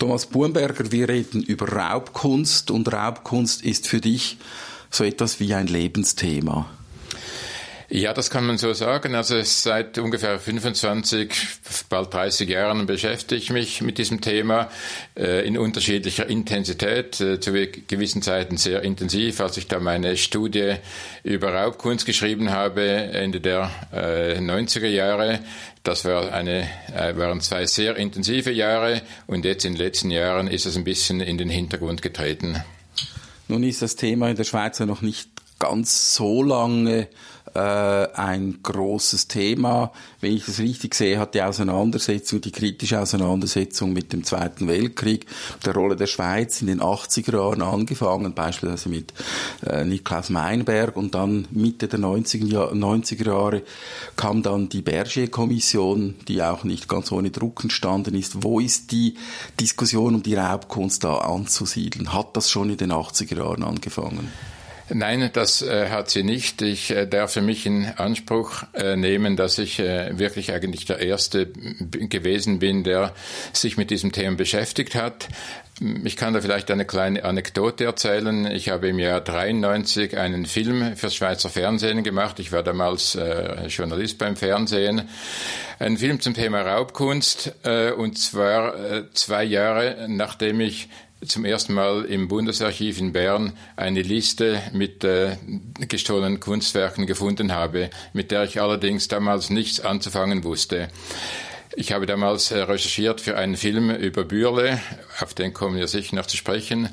[0.00, 4.38] Thomas Buenberger, wir reden über Raubkunst und Raubkunst ist für dich
[4.88, 6.70] so etwas wie ein Lebensthema.
[7.92, 9.16] Ja, das kann man so sagen.
[9.16, 11.34] Also seit ungefähr 25,
[11.88, 14.70] bald 30 Jahren beschäftige ich mich mit diesem Thema
[15.16, 19.40] äh, in unterschiedlicher Intensität, äh, zu gewissen Zeiten sehr intensiv.
[19.40, 20.76] Als ich da meine Studie
[21.24, 25.40] über Raubkunst geschrieben habe, Ende der äh, 90er Jahre,
[25.82, 30.46] das war eine, äh, waren zwei sehr intensive Jahre und jetzt in den letzten Jahren
[30.46, 32.62] ist es ein bisschen in den Hintergrund getreten.
[33.48, 37.08] Nun ist das Thema in der Schweiz ja noch nicht ganz so lange
[37.58, 39.92] ein großes Thema.
[40.20, 45.26] Wenn ich das richtig sehe, hat die Auseinandersetzung, die kritische Auseinandersetzung mit dem Zweiten Weltkrieg,
[45.64, 49.12] der Rolle der Schweiz in den 80er Jahren angefangen, beispielsweise mit
[49.66, 53.62] äh, Niklaus Meinberg und dann Mitte der 90er, 90er Jahre
[54.16, 58.42] kam dann die Berger-Kommission, die auch nicht ganz ohne Druck entstanden ist.
[58.42, 59.14] Wo ist die
[59.58, 62.12] Diskussion um die Raubkunst da anzusiedeln?
[62.12, 64.30] Hat das schon in den 80er Jahren angefangen?
[64.92, 66.62] Nein, das äh, hat sie nicht.
[66.62, 71.46] Ich äh, darf für mich in Anspruch äh, nehmen, dass ich wirklich eigentlich der Erste
[71.46, 73.14] gewesen bin, der
[73.52, 75.28] sich mit diesem Thema beschäftigt hat.
[76.04, 78.44] Ich kann da vielleicht eine kleine Anekdote erzählen.
[78.44, 82.38] Ich habe im Jahr 93 einen Film fürs Schweizer Fernsehen gemacht.
[82.38, 85.08] Ich war damals äh, Journalist beim Fernsehen.
[85.78, 90.90] Ein Film zum Thema Raubkunst, äh, und zwar äh, zwei Jahre nachdem ich
[91.26, 95.36] zum ersten Mal im Bundesarchiv in Bern eine Liste mit äh,
[95.88, 100.88] gestohlenen Kunstwerken gefunden habe, mit der ich allerdings damals nichts anzufangen wusste.
[101.76, 104.80] Ich habe damals äh, recherchiert für einen Film über Bürle,
[105.20, 106.88] auf den kommen wir sicher noch zu sprechen.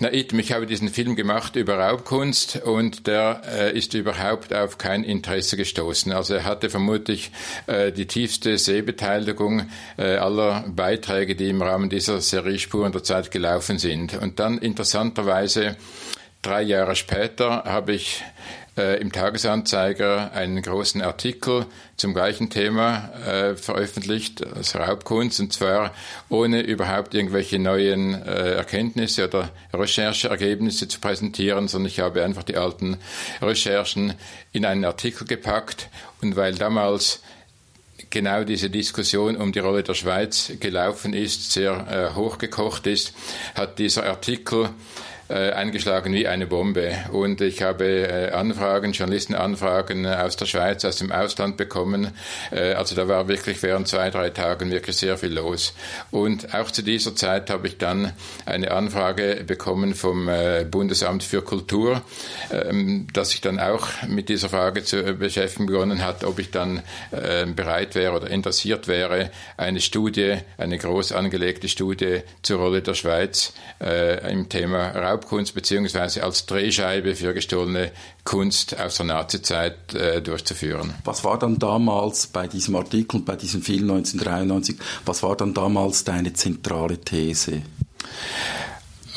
[0.00, 5.04] Na, ich habe diesen Film gemacht über Raubkunst und der äh, ist überhaupt auf kein
[5.04, 6.10] Interesse gestoßen.
[6.10, 7.30] Also er hatte vermutlich
[7.68, 13.30] äh, die tiefste Sehbeteiligung äh, aller Beiträge, die im Rahmen dieser Serie Spuren der Zeit
[13.30, 14.20] gelaufen sind.
[14.20, 15.76] Und dann interessanterweise
[16.42, 18.24] drei Jahre später habe ich
[18.80, 21.66] äh, im Tagesanzeiger einen großen Artikel
[21.96, 25.92] zum gleichen Thema äh, veröffentlicht, als Raubkunst, und zwar
[26.30, 32.56] ohne überhaupt irgendwelche neuen äh, Erkenntnisse oder Rechercheergebnisse zu präsentieren, sondern ich habe einfach die
[32.56, 32.96] alten
[33.42, 34.14] Recherchen
[34.52, 35.88] in einen Artikel gepackt.
[36.22, 37.20] Und weil damals
[38.08, 43.12] genau diese Diskussion um die Rolle der Schweiz gelaufen ist, sehr äh, hochgekocht ist,
[43.54, 44.70] hat dieser Artikel
[45.30, 46.92] äh, eingeschlagen wie eine Bombe.
[47.12, 52.12] Und ich habe äh, Anfragen, Journalistenanfragen aus der Schweiz, aus dem Ausland bekommen.
[52.50, 55.72] Äh, also da war wirklich während zwei, drei Tagen wirklich sehr viel los.
[56.10, 58.12] Und auch zu dieser Zeit habe ich dann
[58.44, 62.02] eine Anfrage bekommen vom äh, Bundesamt für Kultur,
[62.50, 66.82] ähm, dass sich dann auch mit dieser Frage zu beschäftigen begonnen hat, ob ich dann
[67.12, 72.94] äh, bereit wäre oder interessiert wäre, eine Studie, eine groß angelegte Studie zur Rolle der
[72.94, 77.92] Schweiz äh, im Thema Raub Raubkunst beziehungsweise als Drehscheibe für gestohlene
[78.24, 80.94] Kunst aus der Nazizeit äh, durchzuführen.
[81.04, 85.54] Was war dann damals bei diesem Artikel und bei diesem Film 1993, was war dann
[85.54, 87.62] damals deine zentrale These?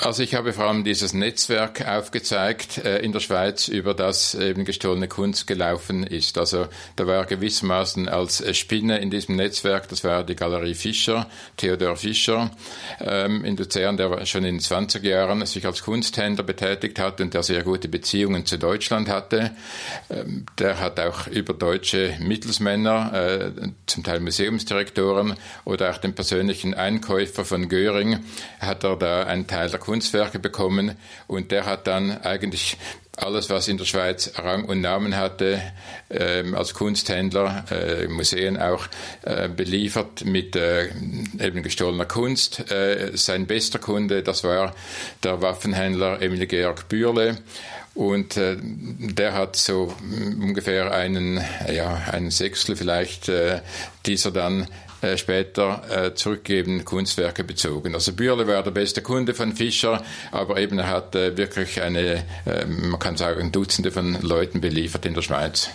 [0.06, 4.66] Also ich habe vor allem dieses Netzwerk aufgezeigt äh, in der Schweiz, über das eben
[4.66, 6.38] gestohlene Kunst gelaufen ist.
[6.38, 11.96] Also da war gewissermaßen als Spinne in diesem Netzwerk, das war die Galerie Fischer, Theodor
[11.96, 12.52] Fischer
[13.00, 17.34] ähm, in Luzern, der schon in den 20er Jahren sich als Kunsthändler betätigt hat und
[17.34, 19.52] der sehr gute Beziehungen zu Deutschland hatte.
[20.10, 23.52] Ähm, der hat auch über deutsche Mittelsmänner, äh,
[23.86, 28.20] zum Teil Museumsdirektoren oder auch den persönlichen Einkäufer von Göring,
[28.60, 32.78] hat er da einen Teil der Kunst Kunstwerke bekommen und der hat dann eigentlich
[33.16, 35.62] alles, was in der Schweiz Rang und Namen hatte,
[36.10, 38.88] äh, als Kunsthändler, äh, Museen auch
[39.22, 40.88] äh, beliefert mit äh,
[41.40, 42.72] eben gestohlener Kunst.
[42.72, 44.74] Äh, sein bester Kunde, das war
[45.24, 47.38] der Waffenhändler Emil Georg Bürle.
[47.94, 49.94] Und äh, der hat so
[50.42, 51.40] ungefähr einen,
[51.72, 53.62] ja, einen Sechstel vielleicht äh,
[54.08, 54.66] dieser dann
[55.04, 57.94] äh, später äh, zurückgegebenen Kunstwerke bezogen.
[57.94, 62.24] Also Bürle war der beste Kunde von Fischer, aber eben er hat äh, wirklich eine,
[62.46, 65.70] äh, man kann sagen, Dutzende von Leuten beliefert in der Schweiz.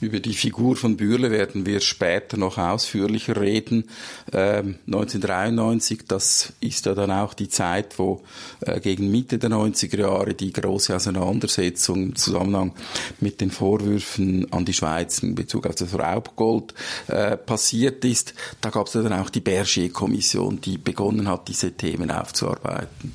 [0.00, 3.84] Über die Figur von Bürle werden wir später noch ausführlicher reden.
[4.32, 8.22] Ähm, 1993, das ist ja dann auch die Zeit, wo
[8.60, 12.74] äh, gegen Mitte der 90er Jahre die große Auseinandersetzung im Zusammenhang
[13.20, 16.74] mit den Vorwürfen an die Schweiz in Bezug auf das Raubgold
[17.08, 18.34] äh, passiert ist.
[18.60, 23.12] Da gab es ja dann auch die Berger-Kommission, die begonnen hat, diese Themen aufzuarbeiten.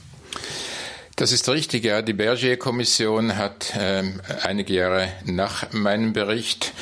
[1.16, 2.02] Das ist richtig, ja.
[2.02, 6.74] Die Berger-Kommission hat ähm, einige Jahre nach meinem Bericht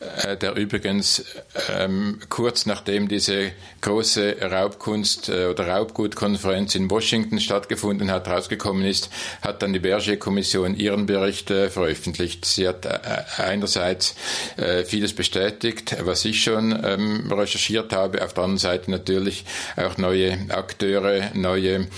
[0.00, 1.24] äh, der übrigens
[1.68, 3.52] ähm, kurz nachdem diese
[3.82, 9.10] große Raubkunst- äh, oder Raubgutkonferenz in Washington stattgefunden hat, rausgekommen ist,
[9.42, 12.46] hat dann die Berger-Kommission ihren Bericht äh, veröffentlicht.
[12.46, 12.98] Sie hat äh,
[13.36, 14.14] einerseits
[14.56, 19.44] äh, vieles bestätigt, was ich schon ähm, recherchiert habe, auf der anderen Seite natürlich
[19.76, 21.88] auch neue Akteure, neue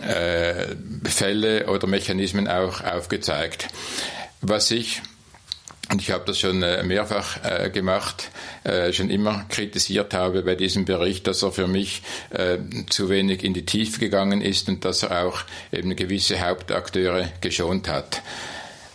[0.00, 0.74] äh,
[1.04, 3.68] Fälle oder Mechanismen auch aufgezeigt.
[4.40, 5.02] Was ich
[5.90, 8.30] und ich habe das schon äh, mehrfach äh, gemacht,
[8.64, 12.58] äh, schon immer kritisiert habe bei diesem Bericht, dass er für mich äh,
[12.90, 15.40] zu wenig in die Tiefe gegangen ist und dass er auch
[15.72, 18.20] eben gewisse Hauptakteure geschont hat.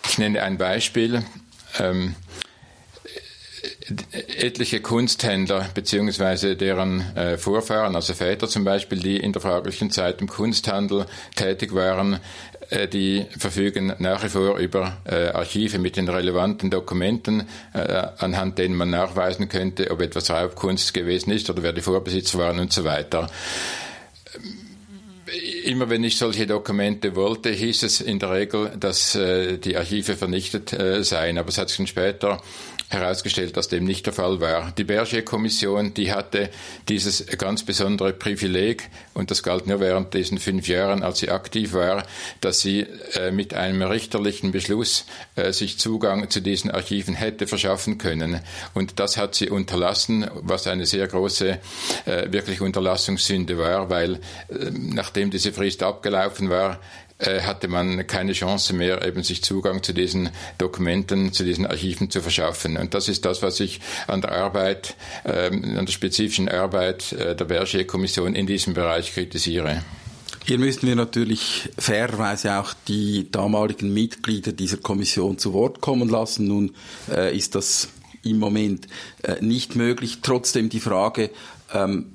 [0.08, 1.24] Ich nenne ein Beispiel.
[1.80, 2.16] Ähm,
[4.38, 10.22] etliche Kunsthändler beziehungsweise deren äh, Vorfahren, also Väter zum Beispiel, die in der fraglichen Zeit
[10.22, 11.06] im Kunsthandel
[11.36, 12.20] tätig waren,
[12.70, 18.58] äh, die verfügen nach wie vor über äh, Archive mit den relevanten Dokumenten, äh, anhand
[18.58, 22.74] denen man nachweisen könnte, ob etwas Raubkunst gewesen ist oder wer die Vorbesitzer waren und
[22.74, 23.30] so weiter
[25.66, 30.16] immer wenn ich solche Dokumente wollte, hieß es in der Regel, dass äh, die Archive
[30.16, 31.38] vernichtet äh, seien.
[31.38, 32.42] Aber es hat sich schon später
[32.94, 34.72] herausgestellt, dass dem nicht der Fall war.
[34.78, 36.50] Die Berger-Kommission, die hatte
[36.90, 41.74] dieses ganz besondere Privileg, und das galt nur während diesen fünf Jahren, als sie aktiv
[41.74, 42.04] war,
[42.42, 42.86] dass sie
[43.16, 45.06] äh, mit einem richterlichen Beschluss
[45.36, 48.42] äh, sich Zugang zu diesen Archiven hätte verschaffen können.
[48.74, 51.60] Und das hat sie unterlassen, was eine sehr große,
[52.06, 54.16] äh, wirklich Unterlassungssünde war, weil
[54.50, 54.72] äh,
[55.14, 56.80] nachdem diese Frist abgelaufen war,
[57.20, 62.10] äh, hatte man keine Chance mehr, eben sich Zugang zu diesen Dokumenten, zu diesen Archiven
[62.10, 62.78] zu verschaffen.
[62.78, 67.36] Und das ist das, was ich an der Arbeit, ähm, an der spezifischen Arbeit äh,
[67.36, 69.84] der Berger-Kommission in diesem Bereich kritisiere.
[70.46, 76.48] Hier müssten wir natürlich fairerweise auch die damaligen Mitglieder dieser Kommission zu Wort kommen lassen.
[76.48, 76.72] Nun
[77.08, 77.90] äh, ist das
[78.24, 78.88] im Moment
[79.42, 80.20] nicht möglich.
[80.24, 81.30] Trotzdem die Frage,
[81.72, 82.06] ähm,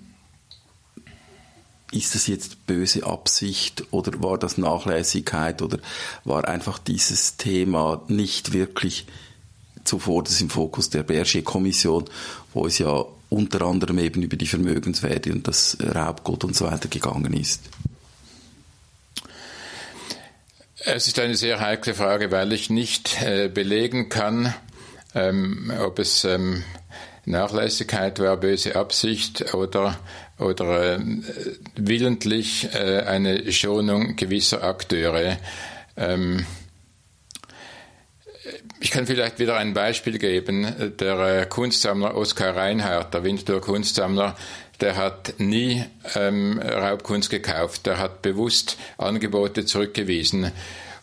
[1.91, 5.79] ist das jetzt böse Absicht oder war das Nachlässigkeit oder
[6.25, 9.07] war einfach dieses Thema nicht wirklich
[9.85, 12.05] zuvor das im Fokus der Berger-Kommission,
[12.53, 16.89] wo es ja unter anderem eben über die Vermögenswerte und das Raubgut und so weiter
[16.89, 17.63] gegangen ist?
[20.85, 24.55] Es ist eine sehr heikle Frage, weil ich nicht äh, belegen kann,
[25.15, 26.63] ähm, ob es ähm,
[27.25, 29.99] Nachlässigkeit war, böse Absicht oder
[30.39, 31.01] oder äh,
[31.77, 35.39] willentlich äh, eine Schonung gewisser Akteure.
[35.97, 36.47] Ähm,
[38.81, 40.95] ich kann vielleicht wieder ein Beispiel geben.
[41.01, 44.37] Der äh, Kunstsammler Oskar Reinhardt, der Winterthur Kunstsammler,
[44.81, 47.87] der hat nie ähm, Raubkunst gekauft.
[47.87, 50.53] Der hat bewusst Angebote zurückgewiesen.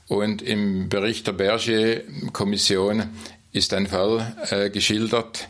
[0.07, 3.09] Und im Bericht der Berger-Kommission
[3.51, 5.49] ist ein Fall äh, geschildert,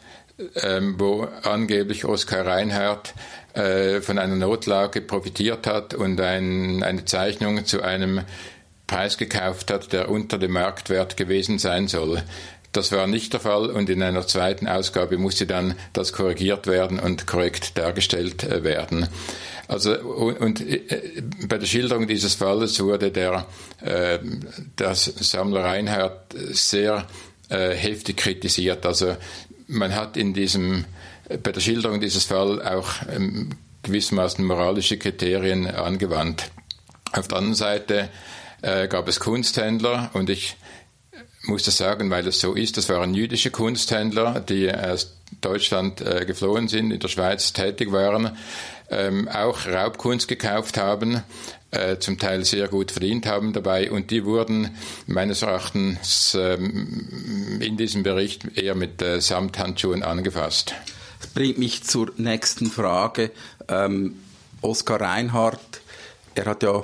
[0.61, 3.13] ähm, wo angeblich Oskar Reinhardt
[3.53, 8.21] äh, von einer Notlage profitiert hat und ein, eine Zeichnung zu einem
[8.87, 12.21] Preis gekauft hat, der unter dem Marktwert gewesen sein soll.
[12.71, 16.99] Das war nicht der Fall und in einer zweiten Ausgabe musste dann das korrigiert werden
[16.99, 19.07] und korrekt dargestellt äh, werden.
[19.67, 23.47] Also und, äh, bei der Schilderung dieses Falles wurde der,
[23.81, 24.19] äh,
[24.75, 27.07] das Sammler Reinhardt sehr
[27.49, 28.85] äh, heftig kritisiert.
[28.85, 29.15] Also
[29.67, 30.85] man hat in diesem,
[31.44, 33.51] bei der Schilderung dieses Falls auch ähm,
[33.83, 36.51] gewissermaßen moralische Kriterien angewandt.
[37.12, 38.09] Auf der anderen Seite
[38.61, 40.57] äh, gab es Kunsthändler und ich
[41.47, 46.25] muss das sagen, weil es so ist, das waren jüdische Kunsthändler, die aus Deutschland äh,
[46.25, 48.35] geflohen sind, in der Schweiz tätig waren,
[48.90, 51.21] ähm, auch Raubkunst gekauft haben,
[51.75, 54.75] äh, zum Teil sehr gut verdient haben dabei und die wurden
[55.07, 60.73] meines Erachtens ähm, in diesem Bericht eher mit äh, Samthandschuhen angefasst.
[61.19, 63.31] Das bringt mich zur nächsten Frage.
[63.67, 64.15] Ähm,
[64.61, 65.81] Oskar Reinhardt,
[66.35, 66.83] er hat ja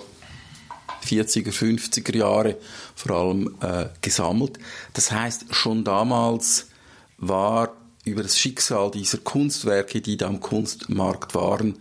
[1.05, 2.57] 40er, 50er Jahre
[2.95, 4.59] vor allem äh, gesammelt.
[4.93, 6.67] Das heißt, schon damals
[7.17, 11.77] war über das Schicksal dieser Kunstwerke, die da am Kunstmarkt waren,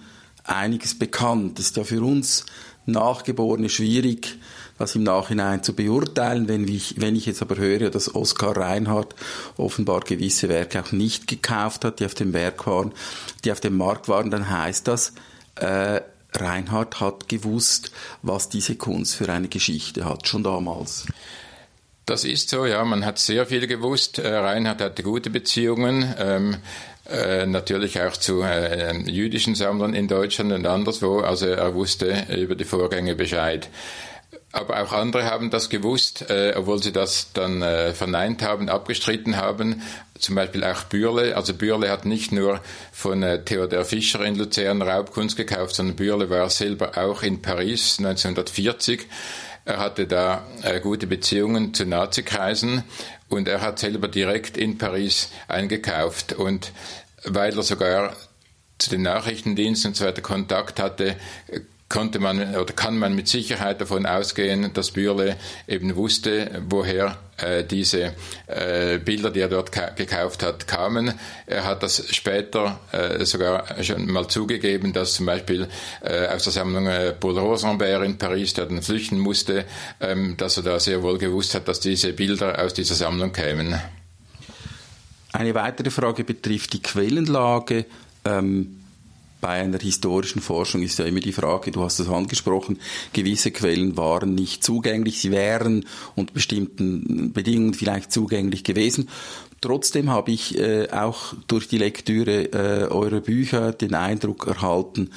[0.50, 1.58] einiges bekannt.
[1.58, 2.46] Das ist ja für uns
[2.86, 4.38] Nachgeborene schwierig,
[4.78, 6.48] das im Nachhinein zu beurteilen.
[6.48, 9.14] Wenn ich, wenn ich jetzt aber höre, dass Oskar Reinhardt
[9.56, 12.92] offenbar gewisse Werke auch nicht gekauft hat, die auf dem Werk waren,
[13.44, 15.12] die auf dem Markt waren, dann heißt das,
[15.56, 16.00] äh,
[16.32, 17.92] Reinhardt hat gewusst,
[18.22, 21.06] was diese Kunst für eine Geschichte hat, schon damals.
[22.06, 22.84] Das ist so, ja.
[22.84, 24.18] Man hat sehr viel gewusst.
[24.18, 26.12] Äh, Reinhardt hatte gute Beziehungen.
[26.18, 26.56] Ähm,
[27.08, 31.20] äh, natürlich auch zu äh, jüdischen Sammlern in Deutschland und anderswo.
[31.20, 33.68] Also er wusste über die Vorgänge Bescheid.
[34.52, 39.36] aber auch andere haben das gewusst, äh, obwohl sie das dann äh, verneint haben, abgestritten
[39.36, 39.82] haben.
[40.18, 41.36] Zum Beispiel auch Bürle.
[41.36, 42.60] Also Bürle hat nicht nur
[42.92, 47.96] von äh, Theodor Fischer in Luzern Raubkunst gekauft, sondern Bürle war selber auch in Paris
[47.98, 49.06] 1940.
[49.64, 52.82] Er hatte da äh, gute Beziehungen zu Nazikreisen
[53.28, 56.32] und er hat selber direkt in Paris eingekauft.
[56.32, 56.72] Und
[57.24, 58.16] weil er sogar
[58.78, 61.16] zu den Nachrichtendiensten und so weiter Kontakt hatte,
[61.90, 65.36] konnte man oder kann man mit Sicherheit davon ausgehen, dass Bürle
[65.68, 68.14] eben wusste, woher äh, diese
[68.46, 71.12] äh, Bilder, die er dort gekauft hat, kamen.
[71.46, 75.68] Er hat das später äh, sogar schon mal zugegeben, dass zum Beispiel
[76.02, 79.64] äh, aus der Sammlung äh, Paul Rosenberg in Paris, der dann flüchten musste,
[80.00, 83.80] ähm, dass er da sehr wohl gewusst hat, dass diese Bilder aus dieser Sammlung kämen.
[85.32, 87.84] Eine weitere Frage betrifft die Quellenlage.
[88.24, 88.79] Ähm
[89.40, 92.78] bei einer historischen Forschung ist ja immer die Frage, du hast es angesprochen,
[93.12, 99.08] gewisse Quellen waren nicht zugänglich, sie wären unter bestimmten Bedingungen vielleicht zugänglich gewesen.
[99.60, 105.10] Trotzdem habe ich äh, auch durch die Lektüre äh, eurer Bücher den Eindruck erhalten,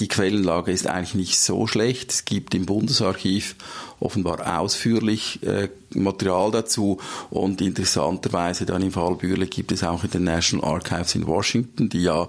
[0.00, 2.10] die Quellenlage ist eigentlich nicht so schlecht.
[2.10, 3.54] Es gibt im Bundesarchiv
[4.00, 6.98] offenbar ausführlich äh, Material dazu
[7.30, 11.88] und interessanterweise dann im Fall Bürle gibt es auch in den National Archives in Washington,
[11.88, 12.28] die ja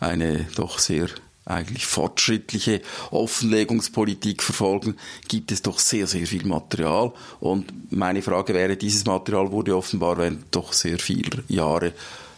[0.00, 1.08] eine doch sehr
[1.46, 4.96] eigentlich fortschrittliche Offenlegungspolitik verfolgen,
[5.28, 7.12] gibt es doch sehr, sehr viel Material.
[7.40, 11.92] Und meine Frage wäre, dieses Material wurde offenbar während doch sehr vieler Jahre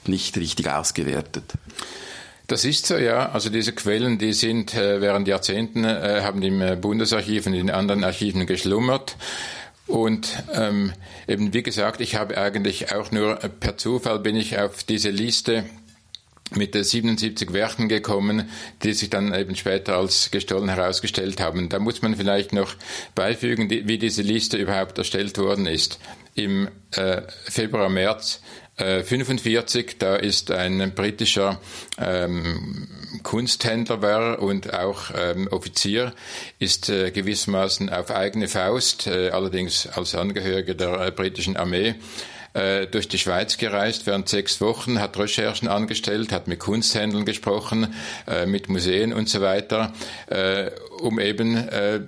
[0.06, 1.54] nicht richtig ausgewertet.
[2.46, 3.30] Das ist so, ja.
[3.30, 7.70] Also diese Quellen, die sind äh, während Jahrzehnten, äh, haben im äh, Bundesarchiv und in
[7.70, 9.16] anderen Archiven geschlummert.
[9.86, 10.92] Und ähm,
[11.28, 15.10] eben wie gesagt, ich habe eigentlich auch nur äh, per Zufall bin ich auf diese
[15.10, 15.64] Liste
[16.54, 18.48] mit 77 Werken gekommen,
[18.84, 21.68] die sich dann eben später als gestohlen herausgestellt haben.
[21.68, 22.74] Da muss man vielleicht noch
[23.16, 25.98] beifügen, wie diese Liste überhaupt erstellt worden ist.
[26.36, 28.40] Im äh, Februar, März
[28.76, 31.60] 45, äh, da ist ein britischer
[31.98, 32.88] ähm,
[33.22, 36.12] Kunsthändler war und auch ähm, Offizier,
[36.58, 41.94] ist äh, gewissermaßen auf eigene Faust, äh, allerdings als Angehöriger der äh, britischen Armee,
[42.52, 47.94] äh, durch die Schweiz gereist während sechs Wochen, hat Recherchen angestellt, hat mit Kunsthändlern gesprochen,
[48.26, 49.94] äh, mit Museen und so weiter,
[50.28, 52.00] äh, um eben äh,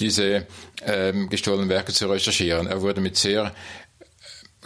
[0.00, 0.46] diese
[0.84, 2.68] äh, gestohlenen Werke zu recherchieren.
[2.68, 3.52] Er wurde mit sehr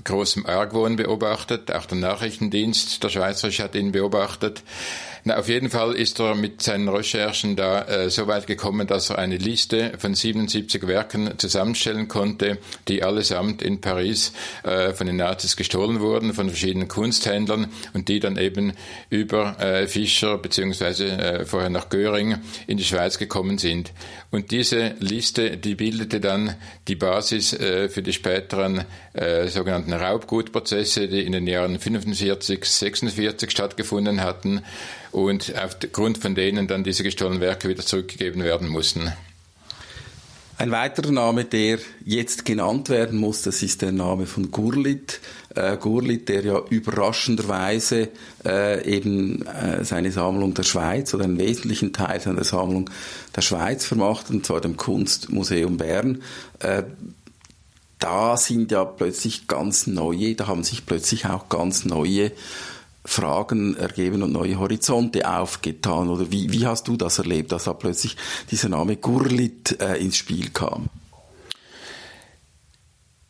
[0.04, 1.72] großem Argwohn beobachtet.
[1.72, 4.62] Auch der Nachrichtendienst der Schweizerische hat ihn beobachtet.
[5.28, 9.10] Na, auf jeden Fall ist er mit seinen Recherchen da äh, so weit gekommen, dass
[9.10, 15.16] er eine Liste von 77 Werken zusammenstellen konnte, die allesamt in Paris äh, von den
[15.16, 18.74] Nazis gestohlen wurden, von verschiedenen Kunsthändlern und die dann eben
[19.10, 22.36] über äh, Fischer beziehungsweise äh, vorher nach Göring
[22.68, 23.90] in die Schweiz gekommen sind.
[24.30, 26.54] Und diese Liste, die bildete dann
[26.86, 33.50] die Basis äh, für die späteren äh, sogenannten Raubgutprozesse, die in den Jahren 45, 46
[33.50, 34.62] stattgefunden hatten
[35.16, 39.10] und aufgrund von denen dann diese gestohlenen Werke wieder zurückgegeben werden mussten.
[40.58, 45.20] Ein weiterer Name, der jetzt genannt werden muss, das ist der Name von Gurlit.
[45.54, 48.10] Äh, Gurlit, der ja überraschenderweise
[48.44, 52.90] äh, eben äh, seine Sammlung der Schweiz oder einen wesentlichen Teil seiner Sammlung
[53.34, 56.22] der Schweiz vermacht, und zwar dem Kunstmuseum Bern.
[56.58, 56.82] Äh,
[57.98, 62.32] da sind ja plötzlich ganz neue, da haben sich plötzlich auch ganz neue
[63.06, 66.08] Fragen ergeben und neue Horizonte aufgetan?
[66.08, 68.16] Oder wie, wie hast du das erlebt, dass da plötzlich
[68.50, 70.88] dieser Name Gurlit äh, ins Spiel kam?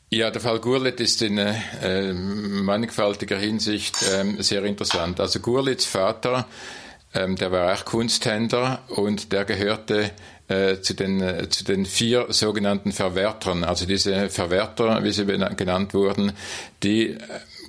[0.08, 5.20] Ja, der Fall Gurlit ist in äh, mannigfaltiger Hinsicht äh, sehr interessant.
[5.20, 6.46] Also Gurlits Vater,
[7.12, 10.12] äh, der war auch Kunsthändler und der gehörte
[10.48, 13.64] äh, zu, den, äh, zu den vier sogenannten Verwertern.
[13.64, 16.32] Also diese Verwerter, wie sie genannt wurden,
[16.84, 17.18] die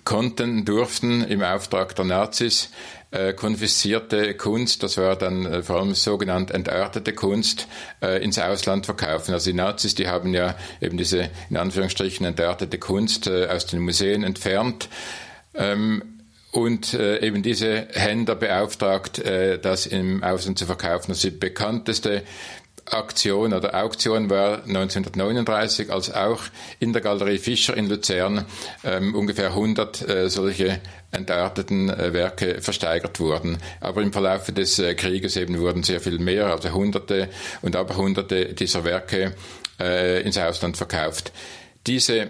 [0.08, 2.70] konnten, durften im Auftrag der Nazis
[3.12, 7.68] äh, konfiszierte Kunst, das war dann äh, vor allem sogenannt entartete Kunst,
[8.02, 9.34] äh, ins Ausland verkaufen.
[9.34, 13.82] Also die Nazis, die haben ja eben diese in Anführungsstrichen entartete Kunst äh, aus den
[13.82, 14.88] Museen entfernt.
[15.54, 16.02] Ähm,
[16.52, 21.12] und äh, eben diese Händler beauftragt, äh, das im Ausland zu verkaufen.
[21.12, 22.24] Also die bekannteste
[22.92, 26.42] Aktion oder Auktion war 1939, als auch
[26.80, 28.46] in der Galerie Fischer in Luzern
[28.84, 30.80] ähm, ungefähr 100 äh, solche
[31.12, 33.58] entarteten äh, Werke versteigert wurden.
[33.82, 37.30] Aber im Verlauf des äh, Krieges eben wurden sehr viel mehr, also Hunderte
[37.62, 39.34] und aber Hunderte dieser Werke
[39.80, 41.32] äh, ins Ausland verkauft.
[41.86, 42.30] Diese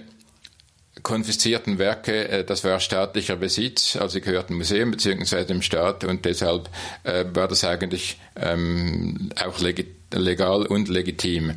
[1.08, 5.46] konfiszierten Werke, äh, das war staatlicher Besitz, also sie gehörten Museum bzw.
[5.46, 6.70] dem Staat und deshalb
[7.04, 11.54] äh, war das eigentlich ähm, auch legitim legal und legitim.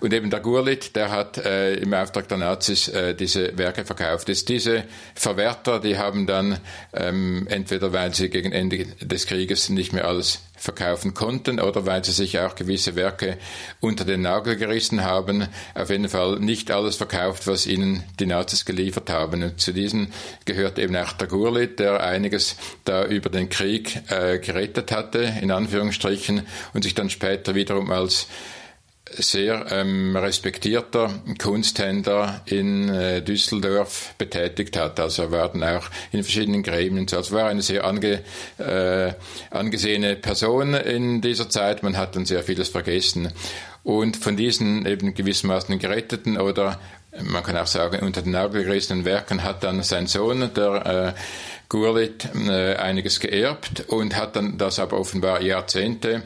[0.00, 4.28] Und eben der Gurlit, der hat äh, im Auftrag der Nazis äh, diese Werke verkauft.
[4.28, 4.84] Jetzt diese
[5.16, 6.60] Verwerter, die haben dann
[6.92, 12.04] ähm, entweder weil sie gegen Ende des Krieges nicht mehr alles verkaufen konnten oder weil
[12.04, 13.38] sie sich auch gewisse Werke
[13.80, 18.64] unter den Nagel gerissen haben, auf jeden Fall nicht alles verkauft, was ihnen die Nazis
[18.64, 19.42] geliefert haben.
[19.42, 20.12] Und zu diesen
[20.44, 25.50] gehört eben auch der Gurlit, der einiges da über den Krieg äh, gerettet hatte, in
[25.50, 26.42] Anführungsstrichen,
[26.74, 28.26] und sich dann später wiederum als
[29.12, 31.10] sehr ähm, respektierter
[31.40, 35.00] Kunsthändler in äh, Düsseldorf betätigt hat.
[35.00, 37.06] Also er war dann auch in verschiedenen Gremien.
[37.12, 38.22] Also war eine sehr ange,
[38.58, 39.12] äh,
[39.50, 41.82] angesehene Person in dieser Zeit.
[41.82, 43.32] Man hat dann sehr vieles vergessen.
[43.82, 46.78] Und von diesen eben gewissermaßen geretteten oder
[47.24, 51.20] man kann auch sagen unter den Nagel gerissenen Werken hat dann sein Sohn, der äh,
[51.68, 56.22] Gurlit, äh, einiges geerbt und hat dann das aber offenbar Jahrzehnte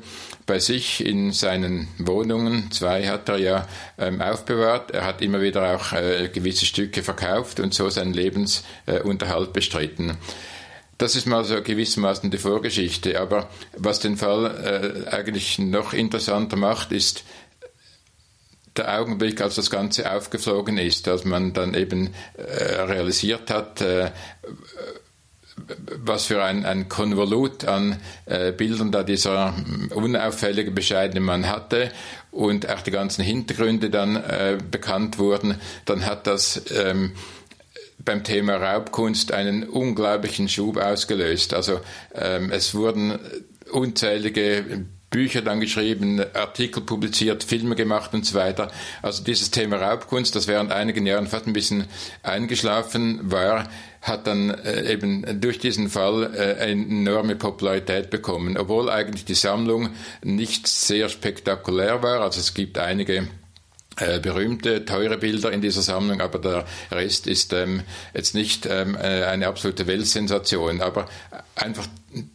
[0.47, 3.69] bei sich in seinen Wohnungen, zwei hat er ja
[3.99, 4.91] ähm, aufbewahrt.
[4.91, 10.17] Er hat immer wieder auch äh, gewisse Stücke verkauft und so seinen Lebensunterhalt äh, bestritten.
[10.99, 13.21] Das ist mal so gewissermaßen die Vorgeschichte.
[13.21, 17.25] Aber was den Fall äh, eigentlich noch interessanter macht, ist
[18.77, 22.43] der Augenblick, als das Ganze aufgeflogen ist, als man dann eben äh,
[22.83, 24.11] realisiert hat, äh,
[26.05, 29.55] was für ein, ein Konvolut an äh, Bildern da dieser
[29.95, 31.91] unauffällige, bescheidene Mann hatte
[32.31, 37.13] und auch die ganzen Hintergründe dann äh, bekannt wurden, dann hat das ähm,
[38.05, 41.55] beim Thema Raubkunst einen unglaublichen Schub ausgelöst.
[41.55, 41.81] Also
[42.15, 43.19] ähm, es wurden
[43.71, 48.73] unzählige Bücher dann geschrieben, Artikel publiziert, Filme gemacht und so weiter.
[49.03, 51.85] Also dieses Thema Raubkunst, das während einigen Jahren fast ein bisschen
[52.23, 53.69] eingeschlafen war,
[54.03, 59.35] hat dann äh, eben durch diesen Fall äh, eine enorme Popularität bekommen, obwohl eigentlich die
[59.35, 59.91] Sammlung
[60.23, 62.21] nicht sehr spektakulär war.
[62.21, 63.29] Also es gibt einige
[63.97, 67.83] äh, berühmte, teure Bilder in dieser Sammlung, aber der Rest ist ähm,
[68.13, 70.81] jetzt nicht ähm, äh, eine absolute Weltsensation.
[70.81, 71.09] Aber
[71.55, 71.87] einfach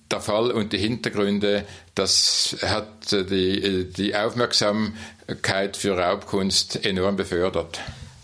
[0.09, 7.81] der Fall und die Hintergründe, das hat äh, die, die Aufmerksamkeit für Raubkunst enorm befördert.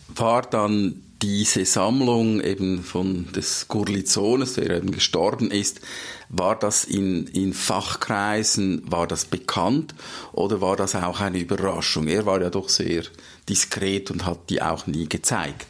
[0.07, 5.79] War dann diese Sammlung eben von des Gurlizones, der eben gestorben ist,
[6.27, 9.95] war das in, in Fachkreisen, war das bekannt
[10.33, 12.07] oder war das auch eine Überraschung?
[12.07, 13.03] Er war ja doch sehr
[13.47, 15.67] diskret und hat die auch nie gezeigt.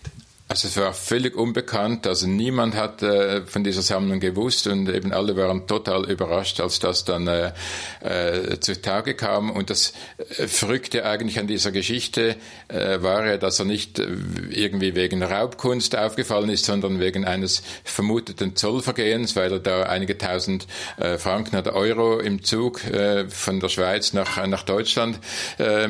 [0.54, 5.12] Also es war völlig unbekannt, also niemand hat äh, von dieser Sammlung gewusst und eben
[5.12, 7.54] alle waren total überrascht, als das dann äh,
[8.02, 9.50] äh, zutage kam.
[9.50, 9.94] Und das
[10.38, 12.36] äh, Verrückte eigentlich an dieser Geschichte
[12.68, 14.06] äh, war ja, dass er nicht äh,
[14.52, 20.68] irgendwie wegen Raubkunst aufgefallen ist, sondern wegen eines vermuteten Zollvergehens, weil er da einige tausend
[20.98, 25.20] äh, Franken oder Euro im Zug äh, von der Schweiz nach, nach Deutschland
[25.58, 25.88] äh,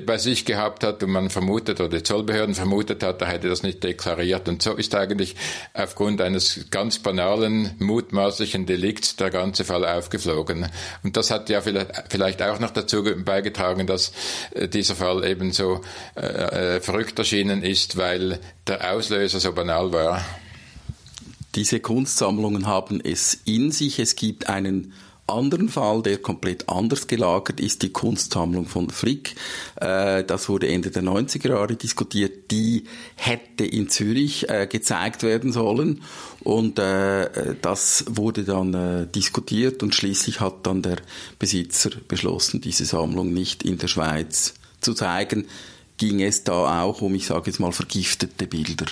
[0.00, 3.62] bei sich gehabt hat und man vermutet oder die Zollbehörden vermutet hat, er hätte das
[3.62, 4.48] nicht nicht deklariert.
[4.48, 5.34] Und so ist eigentlich
[5.72, 10.66] aufgrund eines ganz banalen, mutmaßlichen Delikts der ganze Fall aufgeflogen.
[11.02, 14.12] Und das hat ja vielleicht auch noch dazu beigetragen, dass
[14.52, 15.80] äh, dieser Fall eben so
[16.16, 20.24] äh, äh, verrückt erschienen ist, weil der Auslöser so banal war.
[21.54, 24.00] Diese Kunstsammlungen haben es in sich.
[24.00, 24.92] Es gibt einen
[25.26, 29.34] anderen Fall, der komplett anders gelagert ist, die Kunstsammlung von Frick.
[29.76, 32.50] Äh, das wurde Ende der 90er Jahre diskutiert.
[32.50, 32.84] Die
[33.16, 36.02] hätte in Zürich äh, gezeigt werden sollen.
[36.40, 40.98] Und äh, das wurde dann diskutiert und schließlich hat dann der
[41.38, 45.46] Besitzer beschlossen, diese Sammlung nicht in der Schweiz zu zeigen.
[45.96, 48.86] Ging es da auch um, ich sage jetzt mal, vergiftete Bilder?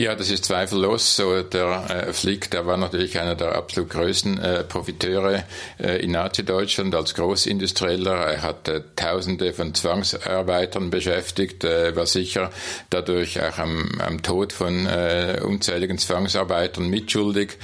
[0.00, 1.42] Ja, das ist zweifellos so.
[1.42, 5.42] Der äh, Flick, der war natürlich einer der absolut größten äh, Profiteure
[5.80, 8.14] äh, in Nazi-Deutschland als Großindustrieller.
[8.14, 12.52] Er hat äh, Tausende von Zwangsarbeitern beschäftigt, äh, war sicher
[12.90, 17.58] dadurch auch am, am Tod von äh, unzähligen Zwangsarbeitern mitschuldig.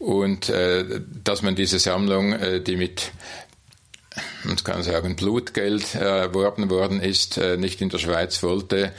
[0.00, 0.84] Und äh,
[1.22, 3.12] dass man diese Sammlung, äh, die mit
[4.42, 8.92] man kann sagen, Blutgeld erworben worden ist, äh, nicht in der Schweiz wollte,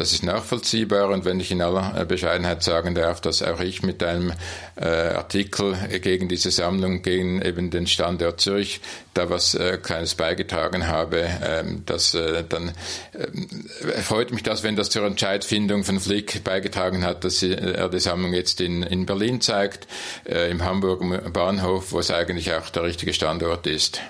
[0.00, 3.82] das ist nachvollziehbar und wenn ich in aller äh, Bescheidenheit sagen darf, dass auch ich
[3.82, 4.32] mit einem
[4.76, 8.80] äh, Artikel gegen diese Sammlung, gegen eben den Standort Zürich,
[9.12, 12.72] da was äh, Kleines beigetragen habe, ähm, das, äh, dann
[13.12, 18.00] äh, freut mich das, wenn das zur Entscheidfindung von Flick beigetragen hat, dass er die
[18.00, 19.86] Sammlung jetzt in, in Berlin zeigt,
[20.24, 24.00] äh, im Hamburger Bahnhof, wo es eigentlich auch der richtige Standort ist.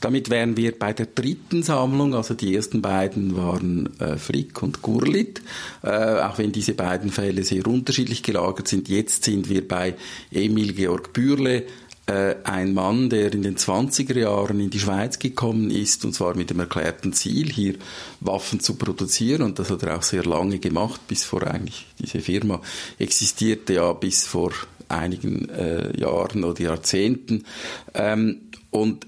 [0.00, 4.82] Damit wären wir bei der dritten Sammlung, also die ersten beiden waren äh, Frick und
[4.82, 5.42] Gurlit,
[5.82, 8.88] äh, auch wenn diese beiden Fälle sehr unterschiedlich gelagert sind.
[8.88, 9.94] Jetzt sind wir bei
[10.30, 11.64] Emil Georg Bürle,
[12.06, 16.34] äh, ein Mann, der in den 20er Jahren in die Schweiz gekommen ist, und zwar
[16.34, 17.74] mit dem erklärten Ziel, hier
[18.20, 19.42] Waffen zu produzieren.
[19.42, 22.60] Und das hat er auch sehr lange gemacht, bis vor eigentlich, diese Firma
[22.98, 24.52] existierte ja bis vor
[24.88, 27.44] einigen äh, Jahren oder Jahrzehnten.
[27.94, 29.06] Ähm, und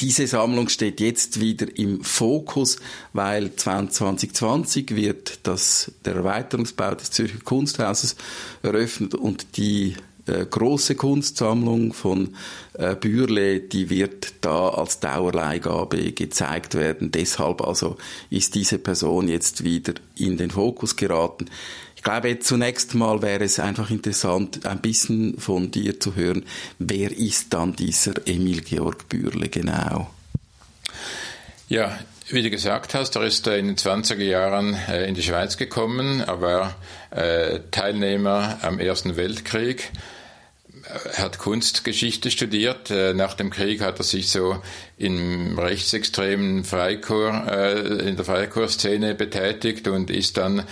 [0.00, 2.78] diese Sammlung steht jetzt wieder im Fokus,
[3.12, 8.16] weil 2020 wird das, der Erweiterungsbau des Zürcher Kunsthauses
[8.62, 9.94] eröffnet und die
[10.26, 12.34] äh, große Kunstsammlung von
[12.72, 17.12] äh, Bürle, die wird da als Dauerleihgabe gezeigt werden.
[17.12, 17.96] Deshalb also
[18.30, 21.46] ist diese Person jetzt wieder in den Fokus geraten.
[22.04, 26.44] Ich glaube, zunächst mal wäre es einfach interessant, ein bisschen von dir zu hören,
[26.78, 30.10] wer ist dann dieser Emil Georg Bürle genau?
[31.70, 35.56] Ja, wie du gesagt hast, er ist in den 20er Jahren äh, in die Schweiz
[35.56, 36.20] gekommen.
[36.20, 36.74] Er war
[37.10, 39.90] äh, Teilnehmer am Ersten Weltkrieg
[41.16, 42.90] hat Kunstgeschichte studiert.
[42.90, 44.62] Äh, nach dem Krieg hat er sich so
[44.98, 50.64] im rechtsextremen Freikorps, äh, in der Freikorpsszene betätigt und ist dann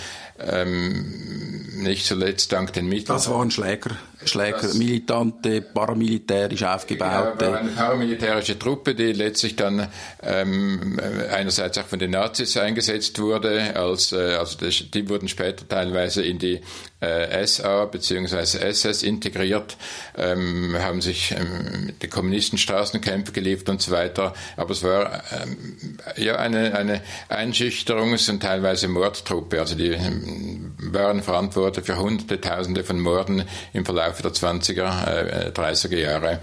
[0.46, 3.06] ähm, nicht zuletzt dank den Mitteln.
[3.06, 3.90] Das waren Schläger,
[4.24, 7.44] Schläger, militante, paramilitärisch aufgebaute.
[7.44, 9.88] Ja, eine paramilitärische Truppe, die letztlich dann
[10.22, 10.98] ähm,
[11.30, 16.22] einerseits auch von den Nazis eingesetzt wurde, als, äh, also das, die wurden später teilweise
[16.22, 16.60] in die
[17.02, 18.58] äh, SA bzw.
[18.58, 19.76] SS integriert,
[20.16, 24.34] ähm, haben sich ähm, die Kommunisten Straßenkämpfe geliefert und so weiter.
[24.56, 29.60] Aber es war ähm, ja eine, eine Einschüchterungs- und teilweise Mordtruppe.
[29.60, 35.50] Also die ähm, waren verantwortlich für Hunderte, Tausende von Morden im Verlauf der 20er, äh,
[35.50, 36.40] 30er Jahre.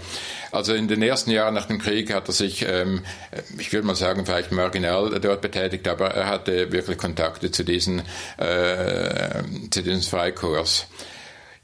[0.52, 3.04] Also in den ersten Jahren nach dem Krieg hat er sich, ähm,
[3.58, 8.02] ich würde mal sagen, vielleicht marginal dort betätigt, aber er hatte wirklich Kontakte zu diesen,
[8.38, 10.88] äh, zu diesen Freikorps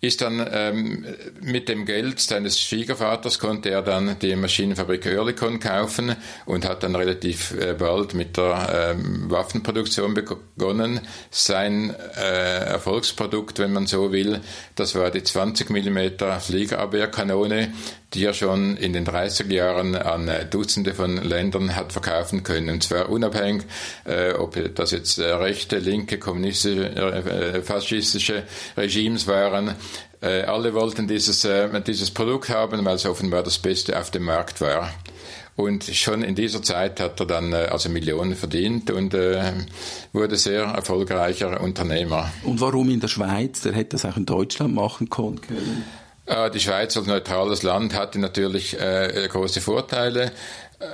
[0.00, 1.06] ist dann ähm,
[1.40, 6.94] mit dem Geld seines Schwiegervaters konnte er dann die Maschinenfabrik Oerlikon kaufen und hat dann
[6.94, 11.00] relativ äh, bald mit der ähm, Waffenproduktion begonnen.
[11.30, 14.40] Sein äh, Erfolgsprodukt, wenn man so will,
[14.74, 17.72] das war die 20 mm Fliegerabwehrkanone,
[18.14, 22.70] die er schon in den 30er Jahren an Dutzende von Ländern hat verkaufen können.
[22.70, 23.64] Und zwar unabhängig,
[24.04, 28.44] äh, ob das jetzt äh, rechte, linke, kommunistische, äh, faschistische
[28.76, 29.74] Regimes waren.
[30.20, 34.24] Äh, alle wollten dieses, äh, dieses Produkt haben, weil es offenbar das Beste auf dem
[34.24, 34.90] Markt war.
[35.56, 39.52] Und schon in dieser Zeit hat er dann äh, also Millionen verdient und äh,
[40.12, 42.30] wurde sehr erfolgreicher Unternehmer.
[42.44, 43.62] Und warum in der Schweiz?
[43.62, 45.40] Der hätte das auch in Deutschland machen können.
[46.26, 50.32] Äh, die Schweiz als neutrales Land hatte natürlich äh, große Vorteile.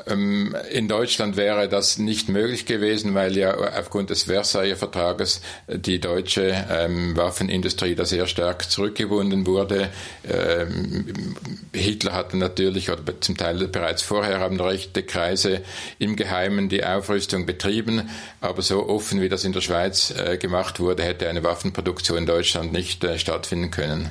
[0.07, 5.99] Ähm, in Deutschland wäre das nicht möglich gewesen, weil ja aufgrund des Versailler Vertrages die
[5.99, 9.88] deutsche ähm, Waffenindustrie da sehr stark zurückgebunden wurde.
[10.29, 11.35] Ähm,
[11.73, 15.62] Hitler hatte natürlich, oder zum Teil bereits vorher haben rechte Kreise
[15.99, 18.09] im Geheimen die Aufrüstung betrieben,
[18.40, 22.27] aber so offen wie das in der Schweiz äh, gemacht wurde, hätte eine Waffenproduktion in
[22.27, 24.11] Deutschland nicht äh, stattfinden können.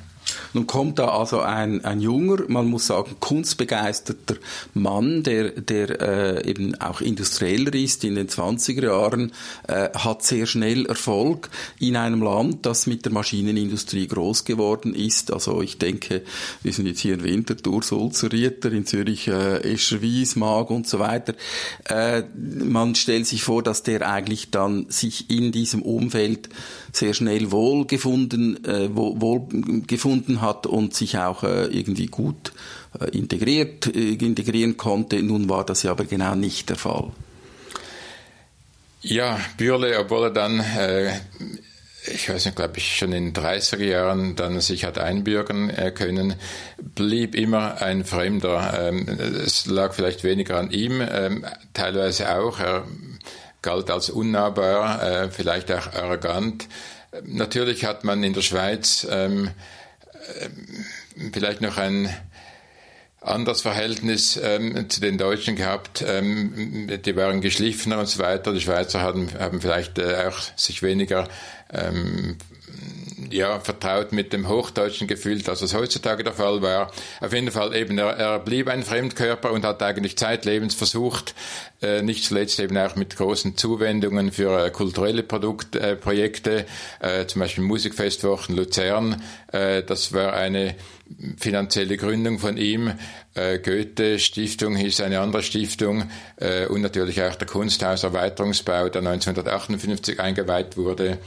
[0.53, 4.35] Nun kommt da also ein, ein junger, man muss sagen, kunstbegeisterter
[4.73, 9.31] Mann, der, der äh, eben auch industrieller ist in den 20er Jahren,
[9.67, 15.31] äh, hat sehr schnell Erfolg in einem Land, das mit der Maschinenindustrie groß geworden ist.
[15.31, 16.23] Also ich denke,
[16.63, 20.99] wir sind jetzt hier in Winterthur, Sulzer, Rieter, in Zürich äh, Escherwies, Mag und so
[20.99, 21.33] weiter.
[21.85, 26.49] Äh, man stellt sich vor, dass der eigentlich dann sich in diesem Umfeld
[26.91, 29.47] sehr schnell wohlgefunden, äh, wohl
[30.21, 32.53] gefunden hat und sich auch äh, irgendwie gut
[32.99, 35.21] äh, integriert, äh, integrieren konnte.
[35.21, 37.11] Nun war das ja aber genau nicht der Fall.
[39.01, 40.63] Ja, Bürle, obwohl er dann
[42.13, 46.35] ich weiß nicht, glaube ich, schon in den 30er Jahren dann sich hat einbürgern können,
[46.95, 48.89] blieb immer ein Fremder.
[48.89, 52.59] Ähm, es lag vielleicht weniger an ihm, ähm, teilweise auch.
[52.59, 52.85] Er
[53.63, 56.67] galt als unnahbar, vielleicht auch arrogant.
[57.25, 59.51] Natürlich hat man in der Schweiz ähm, äh,
[61.31, 62.09] vielleicht noch ein
[63.21, 66.03] anderes Verhältnis ähm, zu den Deutschen gehabt.
[66.05, 68.51] Ähm, die waren geschliffener und so weiter.
[68.51, 71.27] Die Schweizer haben, haben vielleicht äh, auch sich weniger
[71.71, 72.37] ähm,
[73.31, 76.91] ja, vertraut mit dem Hochdeutschen gefühlt, als es heutzutage der Fall war.
[77.19, 81.35] Auf jeden Fall eben, er, er blieb ein Fremdkörper und hat eigentlich zeitlebens versucht,
[81.81, 86.65] äh, nicht zuletzt eben auch mit großen Zuwendungen für äh, kulturelle Produkt, äh, Projekte,
[86.99, 89.21] äh, zum Beispiel Musikfestwochen Luzern.
[89.51, 90.75] Äh, das war eine
[91.37, 92.93] finanzielle Gründung von ihm.
[93.33, 100.19] Äh, Goethe Stiftung hieß eine andere Stiftung äh, und natürlich auch der Kunsthauserweiterungsbau, der 1958
[100.19, 101.17] eingeweiht wurde.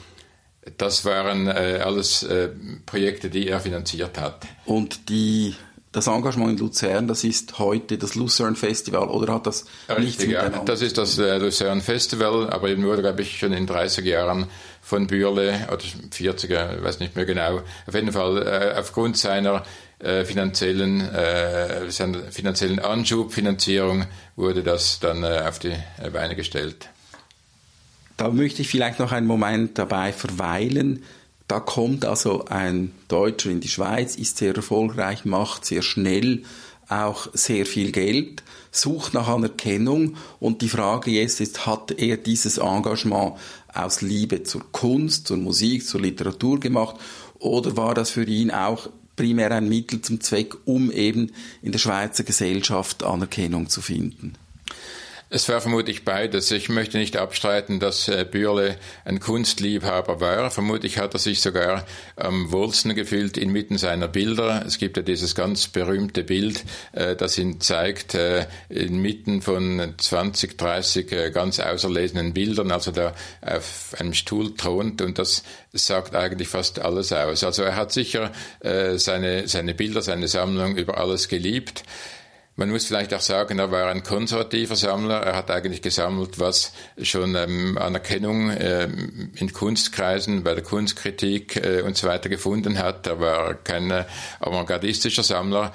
[0.79, 2.49] Das waren äh, alles äh,
[2.87, 4.47] Projekte, die er finanziert hat.
[4.65, 5.55] Und die
[5.95, 10.33] das Engagement in Luzern, das ist heute das Lucerne Festival oder hat das Richtig, nichts?
[10.33, 10.49] Ja.
[10.49, 14.47] Das ist das äh, Lucerne Festival, aber eben wurde, glaube ich, schon in 30 Jahren
[14.83, 19.63] von Bürle oder 40er, weiß nicht mehr genau, auf jeden Fall äh, aufgrund seiner
[20.01, 25.75] äh, finanziellen, äh, seiner finanziellen Anschubfinanzierung wurde das dann äh, auf die
[26.13, 26.89] Beine gestellt.
[28.17, 31.03] Da möchte ich vielleicht noch einen Moment dabei verweilen.
[31.49, 36.43] Da kommt also ein Deutscher in die Schweiz, ist sehr erfolgreich, macht sehr schnell
[36.89, 42.59] auch sehr viel Geld, sucht nach Anerkennung und die Frage jetzt ist, hat er dieses
[42.59, 43.35] Engagement
[43.73, 46.97] aus Liebe zur Kunst, zur Musik, zur Literatur gemacht
[47.39, 51.79] oder war das für ihn auch primär ein Mittel zum Zweck, um eben in der
[51.79, 54.35] Schweizer Gesellschaft Anerkennung zu finden?
[55.35, 56.53] Es war vermutlich beides.
[56.53, 60.53] Ich möchte nicht abstreiten, dass äh, Bürle ein Kunstliebhaber war.
[60.53, 64.63] Vermutlich hat er sich sogar am wohlsten gefühlt inmitten seiner Bilder.
[64.65, 70.57] Es gibt ja dieses ganz berühmte Bild, äh, das ihn zeigt, äh, inmitten von 20,
[70.57, 75.43] 30 ganz auserlesenen Bildern, also da auf einem Stuhl thront und das
[75.73, 77.43] sagt eigentlich fast alles aus.
[77.43, 78.31] Also er hat sicher
[78.95, 81.83] seine, seine Bilder, seine Sammlung über alles geliebt.
[82.57, 85.21] Man muss vielleicht auch sagen, er war ein konservativer Sammler.
[85.23, 91.83] Er hat eigentlich gesammelt, was schon ähm, Anerkennung äh, in Kunstkreisen, bei der Kunstkritik äh,
[91.83, 93.09] und so weiter gefunden hat.
[93.09, 93.93] Er war kein
[94.39, 95.73] avantgardistischer Sammler.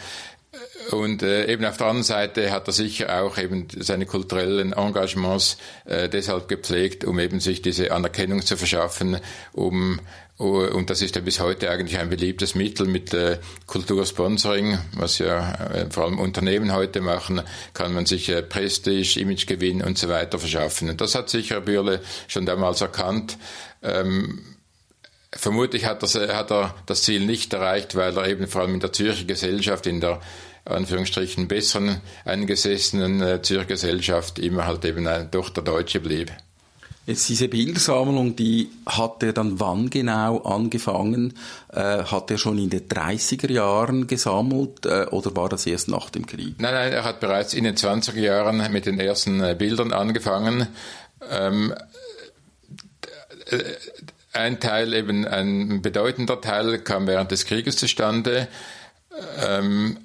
[0.92, 5.58] Und äh, eben auf der anderen Seite hat er sicher auch eben seine kulturellen Engagements
[5.86, 9.20] äh, deshalb gepflegt, um eben sich diese Anerkennung zu verschaffen,
[9.52, 10.00] um
[10.40, 15.54] und das ist ja bis heute eigentlich ein beliebtes Mittel mit äh, Kultursponsoring, was ja
[15.74, 17.42] äh, vor allem Unternehmen heute machen,
[17.74, 20.90] kann man sich äh, Prestige, Imagegewinn und so weiter verschaffen.
[20.90, 22.00] Und das hat sicher Bürle
[22.30, 23.38] schon damals erkannt.
[23.84, 24.56] Ähm,
[25.34, 28.76] vermutlich hat, das, äh, hat er das Ziel nicht erreicht, weil er eben vor allem
[28.76, 30.22] in der Zürcher Gesellschaft, in der
[30.64, 36.32] Anführungsstrichen besseren eingesessenen äh, Zürcher Gesellschaft immer halt eben äh, doch der Deutsche blieb.
[37.10, 41.34] Jetzt diese Bildersammlung, die hat er dann wann genau angefangen?
[41.74, 46.12] Äh, hat er schon in den 30er Jahren gesammelt äh, oder war das erst nach
[46.12, 46.62] dem Krieg?
[46.62, 50.68] Nein, nein, er hat bereits in den 20er Jahren mit den ersten äh, Bildern angefangen.
[51.32, 51.74] Ähm,
[53.50, 53.58] äh,
[54.34, 58.48] ein Teil, eben ein bedeutender Teil, kam während des Krieges zustande.
[59.44, 59.98] Ähm,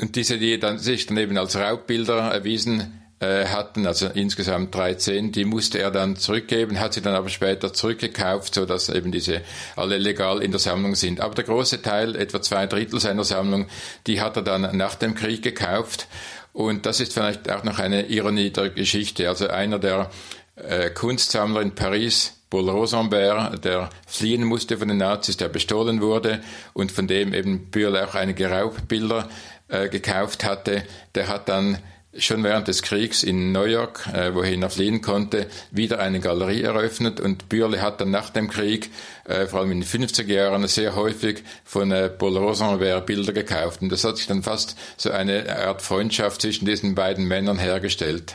[0.00, 5.44] und diese, die dann, sich dann eben als Raubbilder erwiesen hatten, also insgesamt 13, die
[5.44, 9.42] musste er dann zurückgeben, hat sie dann aber später zurückgekauft, so dass eben diese
[9.76, 11.20] alle legal in der Sammlung sind.
[11.20, 13.66] Aber der große Teil, etwa zwei Drittel seiner Sammlung,
[14.06, 16.08] die hat er dann nach dem Krieg gekauft.
[16.52, 19.28] Und das ist vielleicht auch noch eine Ironie der Geschichte.
[19.28, 20.10] Also einer der
[20.56, 26.40] äh, Kunstsammler in Paris, Paul Rosenberg, der fliehen musste von den Nazis, der bestohlen wurde
[26.72, 29.28] und von dem eben Bühl auch einige Raubbilder
[29.68, 30.82] äh, gekauft hatte,
[31.14, 31.78] der hat dann
[32.16, 36.62] schon während des Kriegs in New York, äh, wohin er fliehen konnte, wieder eine Galerie
[36.62, 38.90] eröffnet und Bürle hat dann nach dem Krieg,
[39.24, 43.82] äh, vor allem in den 50er Jahren, sehr häufig von äh, Paul Rosenberg Bilder gekauft
[43.82, 48.34] und das hat sich dann fast so eine Art Freundschaft zwischen diesen beiden Männern hergestellt.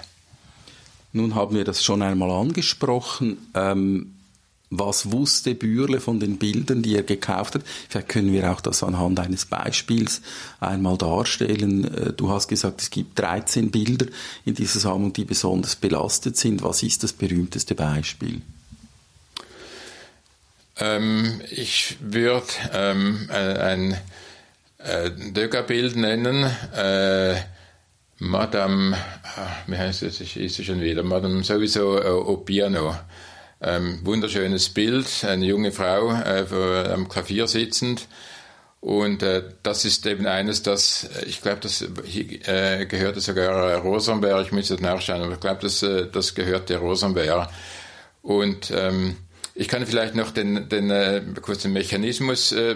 [1.12, 3.50] Nun haben wir das schon einmal angesprochen.
[3.56, 4.15] Ähm
[4.80, 7.62] was wusste Bürle von den Bildern, die er gekauft hat?
[7.90, 10.22] Vielleicht können wir auch das anhand eines Beispiels
[10.60, 11.86] einmal darstellen.
[11.86, 14.08] Äh, du hast gesagt, es gibt 13 Bilder
[14.46, 16.64] in dieser Sammlung, die besonders belastet sind.
[16.64, 18.42] Was ist das berühmteste Beispiel?
[20.78, 23.98] Ähm, ich würde ähm, äh, ein
[24.80, 26.52] äh, Degas-Bild nennen.
[26.76, 27.36] Äh,
[28.20, 32.96] Madame, ah, wie heißt es, ich ist schon wieder, Madame sowieso äh, au piano.
[33.62, 38.08] Ähm, wunderschönes Bild, eine junge Frau äh, am Klavier sitzend.
[38.82, 44.46] Und äh, das ist eben eines, das, äh, ich glaube, das äh, gehörte sogar Rosenberg,
[44.46, 47.50] ich jetzt nachschauen, aber ich glaube, das, äh, das gehörte Rosenberg.
[48.22, 49.16] Und ähm,
[49.56, 52.76] ich kann vielleicht noch den, den, äh, kurz Mechanismus äh,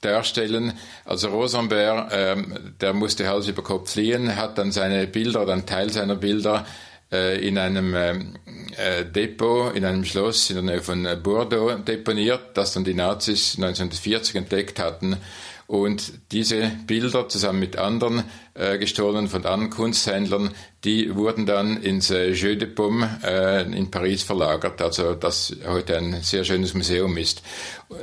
[0.00, 0.72] darstellen.
[1.04, 5.90] Also Rosenberg, ähm, der musste Hals über Kopf fliehen, hat dann seine Bilder einen Teil
[5.92, 8.34] seiner Bilder äh, in einem ähm,
[8.76, 12.94] äh, Depot, in einem Schloss in der Nähe von äh, Bordeaux deponiert, das dann die
[12.94, 15.16] Nazis 1940 entdeckt hatten.
[15.68, 18.22] Und diese Bilder zusammen mit anderen
[18.54, 20.50] äh, gestohlen von anderen Kunsthändlern,
[20.84, 25.96] die wurden dann ins äh, Jeu de Paume äh, in Paris verlagert, also das heute
[25.96, 27.42] ein sehr schönes Museum ist.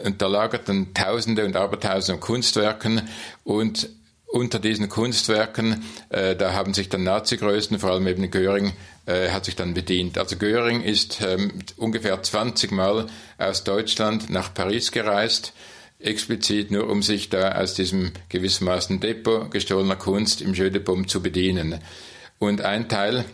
[0.03, 3.07] Und da lagerten Tausende und Abertausende Kunstwerken
[3.45, 3.89] und
[4.33, 8.73] unter diesen Kunstwerken, äh, da haben sich dann Nazi-Größen, vor allem eben Göring,
[9.05, 10.17] äh, hat sich dann bedient.
[10.17, 13.05] Also Göring ist ähm, ungefähr 20 Mal
[13.37, 15.53] aus Deutschland nach Paris gereist,
[15.99, 21.79] explizit nur um sich da aus diesem gewissermaßen Depot gestohlener Kunst im Jödebom zu bedienen.
[22.39, 23.25] Und ein Teil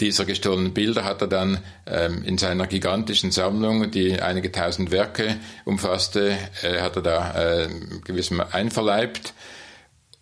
[0.00, 5.36] dieser gestohlenen Bilder hat er dann ähm, in seiner gigantischen Sammlung, die einige tausend Werke
[5.66, 7.68] umfasste, äh, hat er da äh,
[8.02, 9.34] gewissermaßen einverleibt.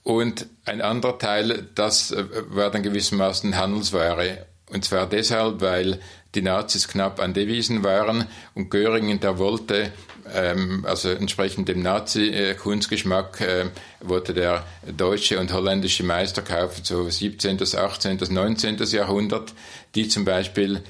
[0.05, 4.47] Und ein anderer Teil, das äh, war dann gewissermaßen Handelsware.
[4.71, 5.99] Und zwar deshalb, weil
[6.35, 9.93] die Nazis knapp an Devisen waren und Göring, der wollte
[10.33, 13.67] ähm, also entsprechend dem Nazi-Kunstgeschmack äh,
[14.01, 14.65] wurde der
[14.97, 18.77] deutsche und holländische Meister kaufen, so 17., 18., 19.
[18.91, 19.53] Jahrhundert,
[19.95, 20.83] die zum Beispiel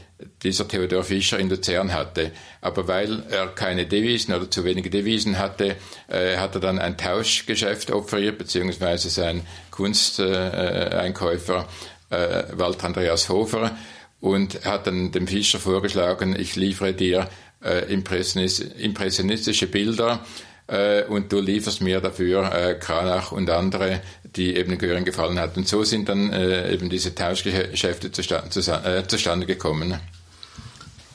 [0.43, 2.31] dieser Theodor Fischer in Luzern hatte.
[2.61, 5.77] Aber weil er keine Devisen oder zu wenige Devisen hatte,
[6.09, 11.69] äh, hat er dann ein Tauschgeschäft offeriert, beziehungsweise sein Kunsteinkäufer
[12.11, 13.77] äh, Walter Andreas Hofer
[14.21, 17.29] und hat dann dem Fischer vorgeschlagen, ich liefere dir
[17.65, 20.21] äh, impressionistische Bilder
[20.67, 24.01] äh, und du lieferst mir dafür äh, Kranach und andere,
[24.37, 25.57] die eben Göring gefallen hat.
[25.57, 28.49] Und so sind dann äh, eben diese Tauschgeschäfte zustande,
[28.85, 29.99] äh, zustande gekommen.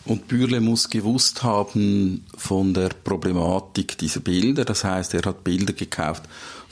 [0.06, 4.66] Und Bürle muss gewusst haben von der Problematik dieser Bilder.
[4.66, 6.24] Das heißt, er hat Bilder gekauft,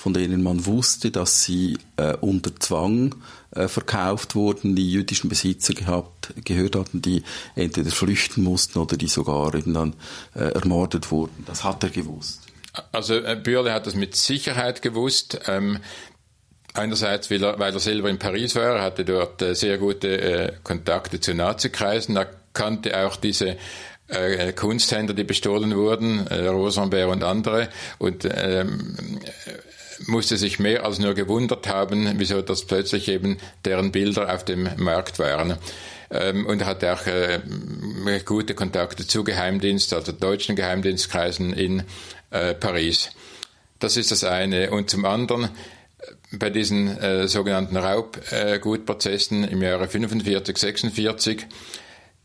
[0.08, 3.14] von denen man wusste, dass sie äh, unter Zwang
[3.52, 7.24] äh, verkauft wurden, die jüdischen Besitzer gehabt, gehört hatten, die
[7.56, 9.96] entweder flüchten mussten oder die sogar eben dann
[10.34, 11.44] äh, ermordet wurden.
[11.46, 12.40] Das hat er gewusst.
[12.94, 15.42] Also äh, Bürle hat das mit Sicherheit gewusst.
[15.46, 15.80] Ähm,
[16.74, 20.54] einerseits, weil er, weil er selber in Paris war, hatte dort äh, sehr gute äh,
[20.64, 23.58] Kontakte zu Nazikreisen, er kannte auch diese
[24.08, 29.20] äh, Kunsthändler, die bestohlen wurden, äh, Rosenberg und andere, und ähm,
[30.06, 34.70] musste sich mehr als nur gewundert haben, wieso das plötzlich eben deren Bilder auf dem
[34.78, 35.58] Markt waren
[36.10, 37.42] ähm, und hatte auch äh,
[38.26, 41.84] gute Kontakte zu Geheimdienst, also deutschen Geheimdienstkreisen in
[42.32, 43.12] äh, Paris.
[43.80, 44.72] Das ist das eine.
[44.72, 45.50] Und zum anderen, äh,
[46.32, 51.46] bei diesen sogenannten Raubgutprozessen im Jahre 45, 46,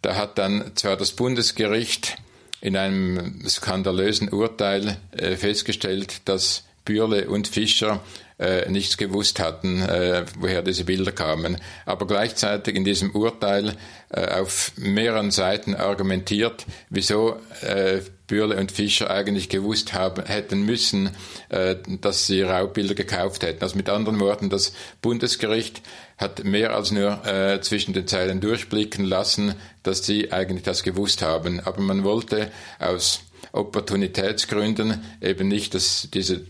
[0.02, 2.16] da hat dann zwar das Bundesgericht
[2.60, 4.96] in einem skandalösen Urteil
[5.36, 8.00] festgestellt, dass Bürle und Fischer
[8.42, 11.58] äh, nichts gewusst hatten, äh, woher diese Bilder kamen.
[11.86, 13.76] Aber gleichzeitig in diesem Urteil
[14.10, 21.10] äh, auf mehreren Seiten argumentiert, wieso äh, Bürle und Fischer eigentlich gewusst haben, hätten müssen,
[21.50, 23.62] äh, dass sie Raubbilder gekauft hätten.
[23.62, 25.82] Also mit anderen Worten, das Bundesgericht
[26.18, 31.22] hat mehr als nur äh, zwischen den Zeilen durchblicken lassen, dass sie eigentlich das gewusst
[31.22, 31.60] haben.
[31.60, 33.20] Aber man wollte aus
[33.52, 36.40] Opportunitätsgründen eben nicht, dass diese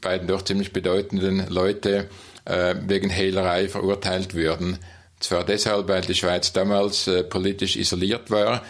[0.00, 2.08] beiden doch ziemlich bedeutenden Leute
[2.44, 4.78] äh, wegen Hehlerei verurteilt würden.
[5.20, 8.62] Zwar deshalb, weil die Schweiz damals äh, politisch isoliert war.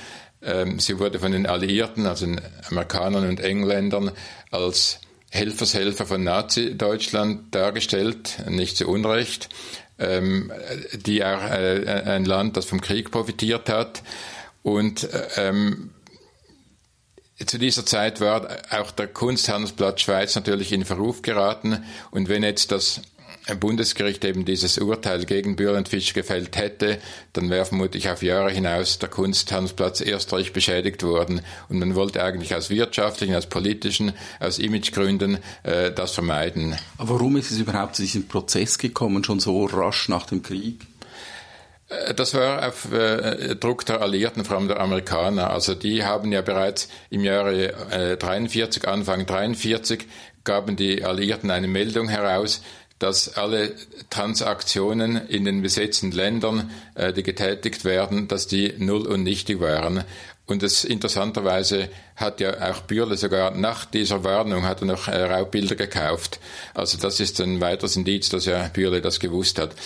[0.42, 4.10] Ähm, sie wurde von den Alliierten, also den Amerikanern und Engländern,
[4.50, 9.48] als Helfershelfer von Nazi-Deutschland dargestellt, nicht zu Unrecht,
[9.98, 10.52] ähm,
[10.92, 14.02] die auch äh, ein Land, das vom Krieg profitiert hat.
[14.62, 15.90] Und ähm,
[17.46, 21.84] zu dieser Zeit war auch der Kunsthandelsplatz Schweiz natürlich in Verruf geraten.
[22.10, 23.00] Und wenn jetzt das
[23.58, 26.98] Bundesgericht eben dieses Urteil gegen Bürlenfisch gefällt hätte,
[27.32, 31.40] dann wäre vermutlich auf Jahre hinaus der Kunsthandelsplatz erst recht beschädigt worden.
[31.68, 36.76] Und man wollte eigentlich aus wirtschaftlichen, aus politischen, aus Imagegründen äh, das vermeiden.
[36.98, 40.89] Aber warum ist es überhaupt zu diesem Prozess gekommen, schon so rasch nach dem Krieg?
[41.90, 45.50] Äh, das war auf äh, Druck der Alliierten, vor allem der Amerikaner.
[45.50, 50.06] Also die haben ja bereits im Jahre äh, 43, Anfang 43,
[50.44, 52.62] gaben die Alliierten eine Meldung heraus,
[52.98, 53.72] dass alle
[54.10, 60.04] Transaktionen in den besetzten Ländern, äh, die getätigt werden, dass die null und nichtig waren.
[60.50, 65.22] Und es interessanterweise hat ja auch Bürle sogar nach dieser Warnung hat er noch äh,
[65.22, 66.40] Raubbilder gekauft.
[66.74, 69.76] Also das ist ein weiteres Indiz, dass ja Bürle das gewusst hat.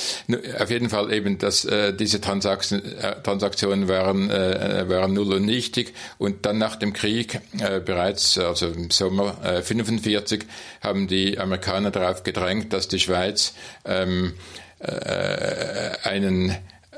[0.59, 5.44] Auf jeden Fall eben, dass äh, diese Transaktion, äh, Transaktionen waren, äh, waren null und
[5.44, 5.92] nichtig.
[6.16, 10.46] Und dann nach dem Krieg, äh, bereits also im Sommer äh, 45,
[10.81, 13.53] haben die Amerikaner darauf gedrängt, dass die Schweiz
[13.85, 14.33] ähm,
[14.79, 16.57] äh, einen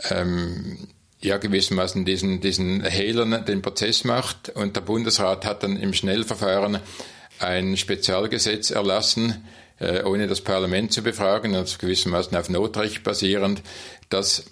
[0.08, 0.86] ähm,
[1.20, 4.50] ja gewissermaßen diesen, diesen Hehlern den Prozess macht.
[4.50, 6.80] Und der Bundesrat hat dann im Schnellverfahren
[7.38, 9.44] ein Spezialgesetz erlassen,
[9.78, 13.62] äh, ohne das Parlament zu befragen, also gewissermaßen auf Notrecht basierend,
[14.08, 14.46] dass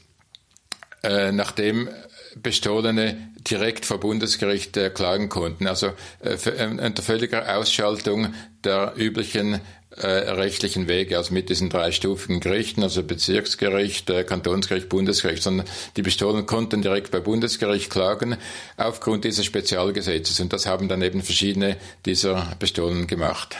[1.03, 1.89] äh, nachdem
[2.37, 8.35] Bestohlene direkt vor Bundesgericht äh, klagen konnten, also unter völliger Ausschaltung
[8.65, 9.61] der üblichen
[9.97, 15.67] äh, rechtlichen Wege, also mit diesen dreistufigen Gerichten, also Bezirksgericht, äh, Kantonsgericht, Bundesgericht, sondern
[15.97, 18.37] die Pistolen konnten direkt bei Bundesgericht klagen
[18.77, 20.41] aufgrund dieses Spezialgesetzes.
[20.41, 21.77] Und das haben dann eben verschiedene
[22.07, 23.57] dieser Pistolen gemacht.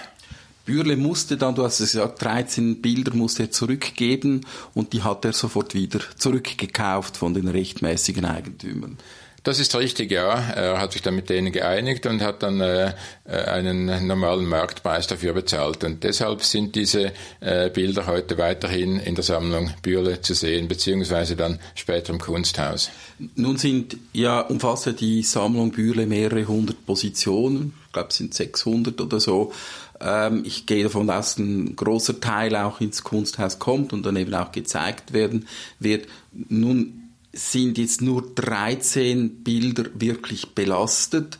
[0.65, 5.25] Bürle musste dann, du hast es gesagt, 13 Bilder musste er zurückgeben und die hat
[5.25, 8.97] er sofort wieder zurückgekauft von den rechtmäßigen Eigentümern.
[9.45, 10.37] Das ist richtig, ja.
[10.55, 12.95] Er hat sich dann mit denen geeinigt und hat dann äh,
[13.27, 15.85] äh, einen normalen Marktpreis dafür bezahlt.
[15.85, 21.37] Und deshalb sind diese äh, Bilder heute weiterhin in der Sammlung Bürle zu sehen, beziehungsweise
[21.37, 22.91] dann später im Kunsthaus.
[23.37, 27.75] Nun sind ja umfasst die Sammlung Bürle mehrere hundert Positionen.
[27.89, 29.53] Ich glaube, es sind 600 oder so.
[30.01, 34.17] Ähm, ich gehe davon aus, dass ein großer Teil auch ins Kunsthaus kommt und dann
[34.17, 35.47] eben auch gezeigt werden
[35.79, 36.07] wird.
[36.33, 37.04] Nun
[37.35, 41.39] sind jetzt nur 13 Bilder wirklich belastet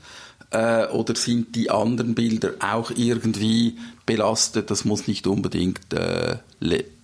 [0.51, 3.77] äh, oder sind die anderen Bilder auch irgendwie
[4.07, 4.71] belastet?
[4.71, 6.39] Das muss nicht unbedingt äh,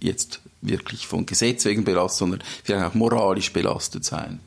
[0.00, 4.40] jetzt wirklich von Gesetz wegen belastet, sondern vielleicht auch moralisch belastet sein.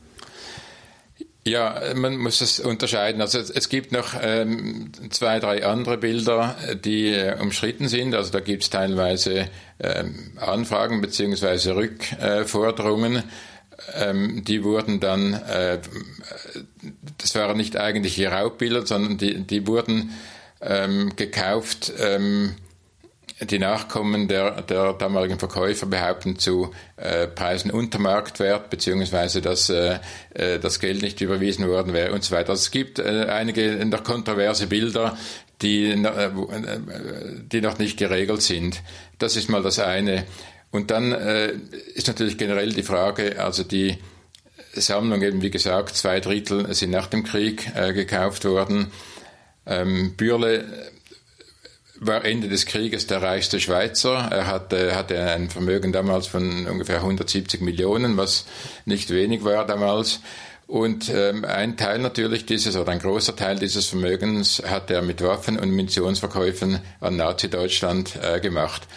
[1.46, 3.20] Ja, man muss es unterscheiden.
[3.20, 8.14] Also es, gibt noch ähm, zwei, drei andere Bilder, die äh, umschritten sind.
[8.14, 13.24] Also da gibt es teilweise ähm, Anfragen beziehungsweise Rückforderungen.
[13.94, 15.78] Ähm, die wurden dann, äh,
[17.18, 20.12] das waren nicht eigentliche Raubbilder, sondern die, die wurden
[20.60, 21.92] ähm, gekauft.
[21.98, 22.56] Ähm,
[23.40, 29.98] die Nachkommen der, der damaligen Verkäufer behaupten zu äh, Preisen unter Marktwert, beziehungsweise dass äh,
[30.34, 32.50] äh das Geld nicht überwiesen worden wäre und so weiter.
[32.50, 35.18] Also es gibt äh, einige noch kontroverse Bilder,
[35.62, 36.30] die, äh, äh,
[37.40, 38.82] die noch nicht geregelt sind.
[39.18, 40.24] Das ist mal das eine.
[40.74, 41.52] Und dann äh,
[41.94, 43.96] ist natürlich generell die Frage, also die
[44.72, 48.90] Sammlung eben, wie gesagt, zwei Drittel sind nach dem Krieg äh, gekauft worden.
[49.66, 50.64] Ähm, Bürle
[52.00, 54.28] war Ende des Krieges der reichste Schweizer.
[54.32, 58.44] Er hatte, hatte ein Vermögen damals von ungefähr 170 Millionen, was
[58.84, 60.22] nicht wenig war damals.
[60.66, 65.22] Und ähm, ein Teil natürlich dieses, oder ein großer Teil dieses Vermögens hat er mit
[65.22, 68.88] Waffen- und Munitionsverkäufen an Nazi-Deutschland äh, gemacht.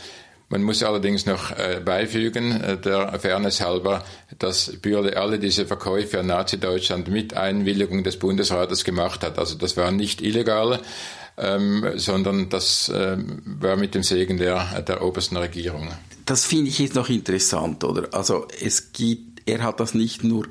[0.50, 4.06] Man muss allerdings noch äh, beifügen, äh, der Fairness halber,
[4.39, 9.38] dass Bürle alle diese Verkäufe an Nazi-Deutschland mit Einwilligung des Bundesrates gemacht hat.
[9.39, 10.80] Also das war nicht illegal,
[11.38, 15.89] ähm, sondern das ähm, war mit dem Segen der, der obersten Regierung.
[16.26, 18.14] Das finde ich jetzt noch interessant, oder?
[18.14, 20.48] Also es gibt, er hat das nicht nur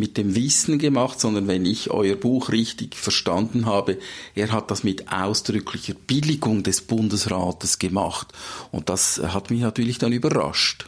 [0.00, 3.98] mit dem Wissen gemacht, sondern wenn ich euer Buch richtig verstanden habe,
[4.34, 8.28] er hat das mit ausdrücklicher Billigung des Bundesrates gemacht.
[8.72, 10.86] Und das hat mich natürlich dann überrascht.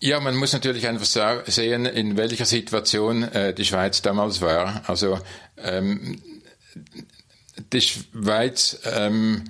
[0.00, 4.82] Ja, man muss natürlich einfach sehen, in welcher Situation äh, die Schweiz damals war.
[4.86, 5.18] Also
[5.56, 6.20] ähm,
[7.72, 9.44] die Schweiz ähm,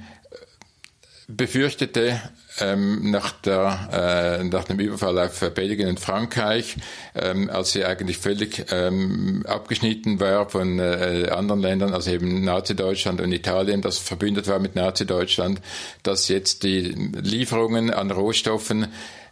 [1.29, 2.21] befürchtete
[2.59, 6.77] ähm, nach, der, äh, nach dem Überfall auf Belgien und Frankreich,
[7.15, 13.21] ähm, als sie eigentlich völlig ähm, abgeschnitten war von äh, anderen Ländern, also eben Nazi-Deutschland
[13.21, 15.61] und Italien, das verbündet war mit Nazi-Deutschland,
[16.03, 18.87] dass jetzt die Lieferungen an Rohstoffen äh,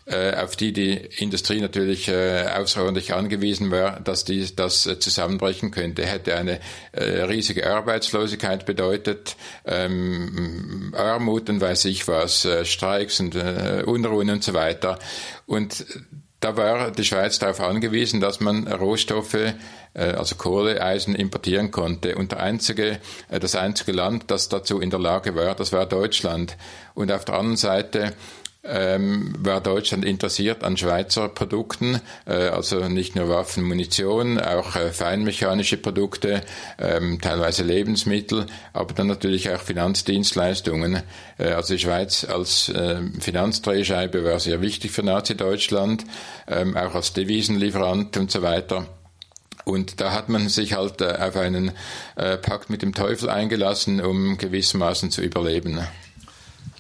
[0.09, 6.07] auf die die Industrie natürlich äh, außerordentlich angewiesen war, dass die, das äh, zusammenbrechen könnte.
[6.07, 6.61] Hätte eine
[6.95, 14.99] riesige Arbeitslosigkeit bedeutet, ähm, Armut und weiß ich was, Streiks und Unruhen und so weiter.
[15.47, 15.85] Und
[16.41, 19.55] da war die Schweiz darauf angewiesen, dass man Rohstoffe,
[19.95, 22.17] also Kohle, Eisen importieren konnte.
[22.17, 22.99] Und der einzige,
[23.29, 26.57] das einzige Land, das dazu in der Lage war, das war Deutschland.
[26.95, 28.15] Und auf der anderen Seite
[28.69, 34.93] ähm, war Deutschland interessiert an Schweizer Produkten, äh, also nicht nur Waffen, Munition, auch äh,
[34.93, 36.43] feinmechanische Produkte,
[36.79, 41.03] ähm, teilweise Lebensmittel, aber dann natürlich auch Finanzdienstleistungen.
[41.39, 46.05] Äh, also die Schweiz als äh, Finanzdrehscheibe war sehr wichtig für Nazi-Deutschland,
[46.49, 48.87] ähm, auch als Devisenlieferant und so weiter.
[49.65, 51.73] Und da hat man sich halt äh, auf einen
[52.15, 55.81] äh, Pakt mit dem Teufel eingelassen, um gewissermaßen zu überleben.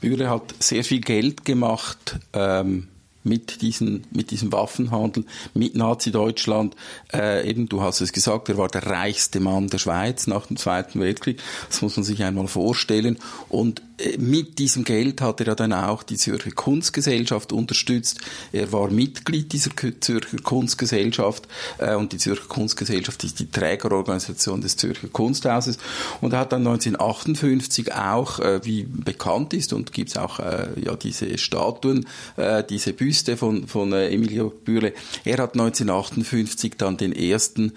[0.00, 2.88] Bühre hat sehr viel Geld gemacht ähm,
[3.24, 6.76] mit, diesen, mit diesem Waffenhandel, mit Nazi-Deutschland.
[7.12, 10.56] Äh, eben, du hast es gesagt, er war der reichste Mann der Schweiz nach dem
[10.56, 11.42] Zweiten Weltkrieg.
[11.68, 13.18] Das muss man sich einmal vorstellen.
[13.48, 13.82] Und
[14.18, 18.20] mit diesem Geld hat er ja dann auch die Zürcher Kunstgesellschaft unterstützt.
[18.52, 19.70] Er war Mitglied dieser
[20.00, 21.48] Zürcher Kunstgesellschaft.
[21.78, 25.78] Äh, und die Zürcher Kunstgesellschaft ist die Trägerorganisation des Zürcher Kunsthauses.
[26.20, 30.94] Und er hat dann 1958 auch, äh, wie bekannt ist und gibt's auch äh, ja
[30.96, 34.92] diese Statuen, äh, diese Büste von, von äh, Emilio Bürle,
[35.24, 37.72] er hat 1958 dann den ersten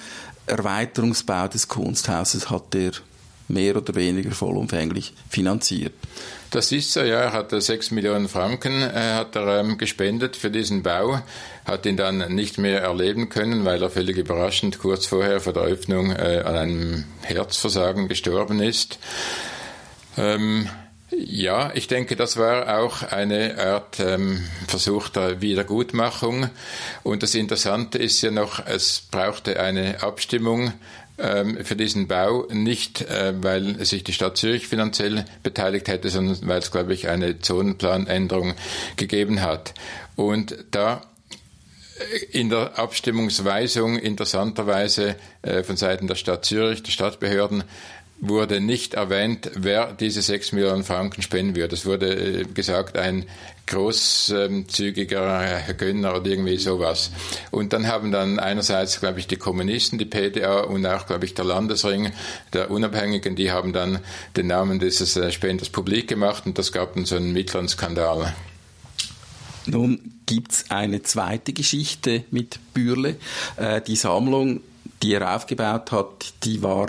[0.47, 2.91] Erweiterungsbau des Kunsthauses hat er
[3.49, 5.93] mehr oder weniger vollumfänglich finanziert.
[6.51, 7.21] Das ist so, ja.
[7.21, 11.19] Er hat 6 Millionen Franken äh, hat er, ähm, gespendet für diesen Bau,
[11.65, 15.63] hat ihn dann nicht mehr erleben können, weil er völlig überraschend kurz vorher vor der
[15.63, 18.97] Öffnung äh, an einem Herzversagen gestorben ist.
[20.17, 20.69] Ähm,
[21.11, 26.49] ja, ich denke, das war auch eine Art ähm, Versuch der Wiedergutmachung.
[27.03, 30.73] Und das Interessante ist ja noch, es brauchte eine Abstimmung
[31.19, 36.37] ähm, für diesen Bau, nicht äh, weil sich die Stadt Zürich finanziell beteiligt hätte, sondern
[36.47, 38.53] weil es, glaube ich, eine Zonenplanänderung
[38.95, 39.73] gegeben hat.
[40.15, 41.01] Und da
[41.99, 47.63] äh, in der Abstimmungsweisung interessanterweise äh, von Seiten der Stadt Zürich, der Stadtbehörden,
[48.21, 51.75] wurde nicht erwähnt, wer diese sechs Millionen Franken spenden würde.
[51.75, 53.25] Es wurde äh, gesagt, ein
[53.67, 57.11] großzügiger Gönner oder irgendwie sowas.
[57.51, 61.35] Und dann haben dann einerseits, glaube ich, die Kommunisten, die PDA und auch, glaube ich,
[61.35, 62.11] der Landesring
[62.53, 63.99] der Unabhängigen, die haben dann
[64.35, 68.33] den Namen dieses äh, Spenders publik gemacht und das gab dann so einen mittleren Skandal.
[69.65, 70.15] Nun
[70.49, 73.15] es eine zweite Geschichte mit Bürle.
[73.57, 74.61] Äh, die Sammlung
[75.01, 76.87] die er aufgebaut hat, die war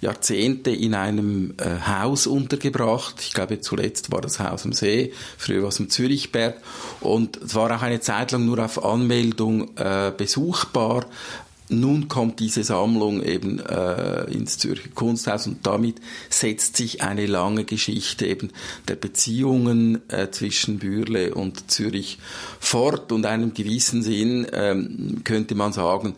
[0.00, 3.16] Jahrzehnte in einem äh, Haus untergebracht.
[3.20, 6.56] Ich glaube, zuletzt war das Haus am See, früher war es am Zürichberg.
[7.00, 11.06] Und es war auch eine Zeit lang nur auf Anmeldung äh, besuchbar.
[11.72, 17.64] Nun kommt diese Sammlung eben äh, ins Zürcher Kunsthaus und damit setzt sich eine lange
[17.64, 18.50] Geschichte eben
[18.88, 22.18] der Beziehungen äh, zwischen Bürle und Zürich
[22.58, 26.16] fort und einem gewissen Sinn ähm, könnte man sagen,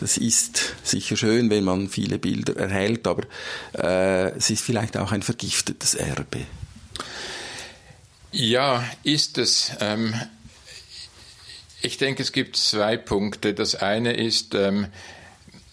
[0.00, 3.24] das ist sicher schön, wenn man viele Bilder erhält, aber
[3.76, 6.40] äh, es ist vielleicht auch ein vergiftetes Erbe.
[8.32, 9.70] Ja, ist es.
[9.80, 10.14] Ähm,
[11.82, 13.54] ich denke, es gibt zwei Punkte.
[13.54, 14.88] Das eine ist, ähm,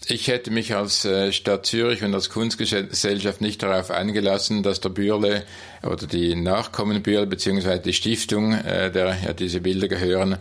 [0.06, 4.90] ich hätte mich als äh, Stadt Zürich und als Kunstgesellschaft nicht darauf eingelassen, dass der
[4.90, 5.44] Bürle
[5.82, 10.38] oder die Nachkommen Bürle beziehungsweise die Stiftung, äh, der ja diese Bilder gehören,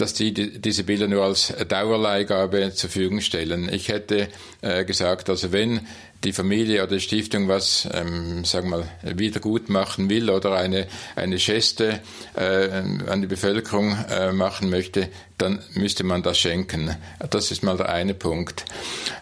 [0.00, 3.68] dass die, die diese Bilder nur als Dauerleihgabe zur Verfügung stellen.
[3.72, 4.28] Ich hätte
[4.62, 5.80] äh, gesagt, also wenn
[6.24, 10.88] die Familie oder die Stiftung was, ähm, sagen wir wieder gut machen will oder eine,
[11.14, 12.00] eine Geste
[12.34, 12.68] äh,
[13.06, 15.08] an die Bevölkerung äh, machen möchte,
[15.38, 16.96] dann müsste man das schenken.
[17.30, 18.64] Das ist mal der eine Punkt.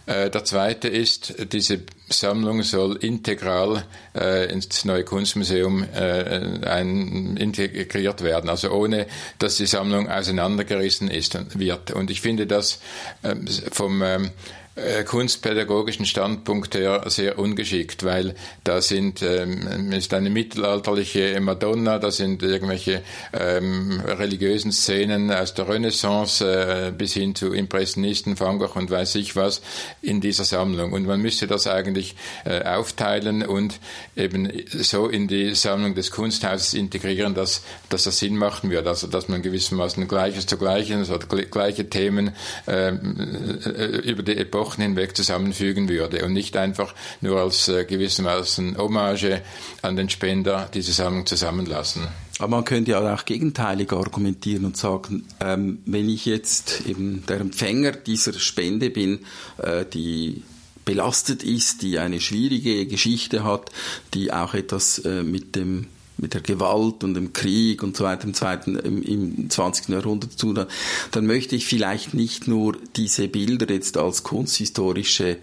[0.07, 3.85] Äh, der zweite ist, diese Sammlung soll integral
[4.15, 9.07] äh, ins neue Kunstmuseum äh, ein, integriert werden, also ohne,
[9.39, 11.91] dass die Sammlung auseinandergerissen ist, wird.
[11.91, 12.81] Und ich finde das
[13.23, 14.31] ähm, vom ähm,
[14.77, 22.11] äh, kunstpädagogischen Standpunkt her sehr ungeschickt, weil da sind ähm, ist eine mittelalterliche Madonna, da
[22.11, 23.03] sind irgendwelche
[23.33, 29.15] ähm, religiösen Szenen aus der Renaissance äh, bis hin zu Impressionisten, Van Gogh und weiß
[29.15, 29.63] ich was
[30.03, 30.93] in dieser Sammlung.
[30.93, 32.15] Und man müsste das eigentlich
[32.45, 33.81] äh, aufteilen und
[34.15, 39.07] eben so in die Sammlung des Kunsthauses integrieren, dass, dass das Sinn machen wird, also
[39.07, 42.33] dass man gewissermaßen Gleiches zu Gleichen, also gleiche Themen
[42.67, 47.85] ähm, äh, über die Epoche Epochen hinweg zusammenfügen würde und nicht einfach nur als äh,
[47.85, 49.43] gewissermaßen Hommage
[49.83, 52.09] an den Spender diese Sammlung zusammenlassen.
[52.39, 57.41] Aber man könnte ja auch gegenteilig argumentieren und sagen, ähm, wenn ich jetzt eben der
[57.41, 59.21] Empfänger dieser Spende bin,
[59.59, 60.43] äh, die
[60.85, 63.71] belastet ist, die eine schwierige Geschichte hat,
[64.15, 65.87] die auch etwas äh, mit dem
[66.19, 69.89] mit der Gewalt und dem Krieg und so weiter im, zweiten, im, im 20.
[69.89, 70.67] Jahrhundert zu tun
[71.11, 75.39] dann möchte ich vielleicht nicht nur diese Bilder jetzt als kunsthistorische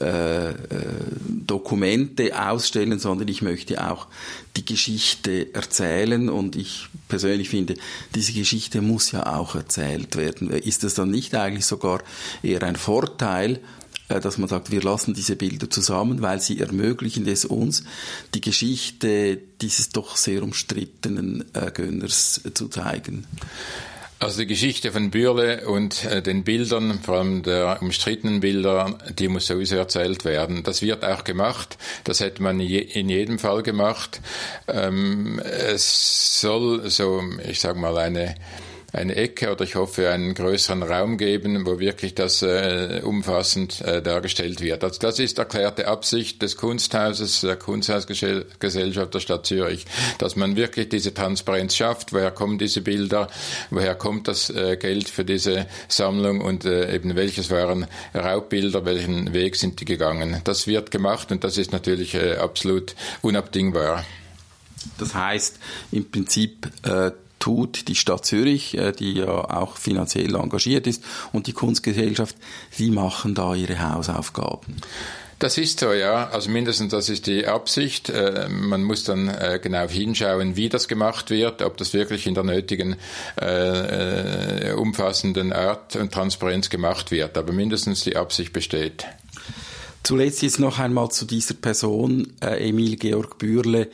[0.00, 0.54] äh, äh,
[1.46, 4.08] Dokumente ausstellen, sondern ich möchte auch
[4.56, 7.76] die Geschichte erzählen und ich persönlich finde,
[8.14, 10.50] diese Geschichte muss ja auch erzählt werden.
[10.50, 12.02] Ist das dann nicht eigentlich sogar
[12.42, 13.60] eher ein Vorteil,
[14.08, 17.84] dass man sagt, wir lassen diese Bilder zusammen, weil sie ermöglichen es uns,
[18.34, 23.26] die Geschichte dieses doch sehr umstrittenen äh, Gönners zu zeigen.
[24.20, 29.28] Also die Geschichte von Bürle und äh, den Bildern, vor allem der umstrittenen Bilder, die
[29.28, 30.62] muss sowieso erzählt werden.
[30.62, 31.76] Das wird auch gemacht.
[32.04, 34.20] Das hätte man je, in jedem Fall gemacht.
[34.66, 38.36] Ähm, es soll so, ich sage mal, eine
[38.94, 44.00] eine Ecke oder ich hoffe einen größeren Raum geben, wo wirklich das äh, umfassend äh,
[44.00, 44.84] dargestellt wird.
[44.84, 49.84] Also das ist erklärte Absicht des Kunsthauses, der Kunsthausgesellschaft der Stadt Zürich,
[50.18, 52.12] dass man wirklich diese Transparenz schafft.
[52.12, 53.28] Woher kommen diese Bilder?
[53.70, 58.84] Woher kommt das äh, Geld für diese Sammlung und äh, eben welches waren Raubbilder?
[58.84, 60.40] Welchen Weg sind die gegangen?
[60.44, 64.04] Das wird gemacht und das ist natürlich äh, absolut unabdingbar.
[64.98, 65.58] Das heißt
[65.92, 67.10] im Prinzip äh,
[67.44, 72.36] tut die Stadt Zürich, äh, die ja auch finanziell engagiert ist, und die Kunstgesellschaft,
[72.78, 74.76] die machen da ihre Hausaufgaben.
[75.40, 76.30] Das ist so, ja.
[76.30, 78.08] Also mindestens das ist die Absicht.
[78.08, 82.32] Äh, man muss dann äh, genau hinschauen, wie das gemacht wird, ob das wirklich in
[82.32, 82.96] der nötigen,
[83.36, 87.36] äh, umfassenden Art und Transparenz gemacht wird.
[87.36, 89.04] Aber mindestens die Absicht besteht.
[90.02, 93.90] Zuletzt jetzt noch einmal zu dieser Person, Emil Georg Bürle.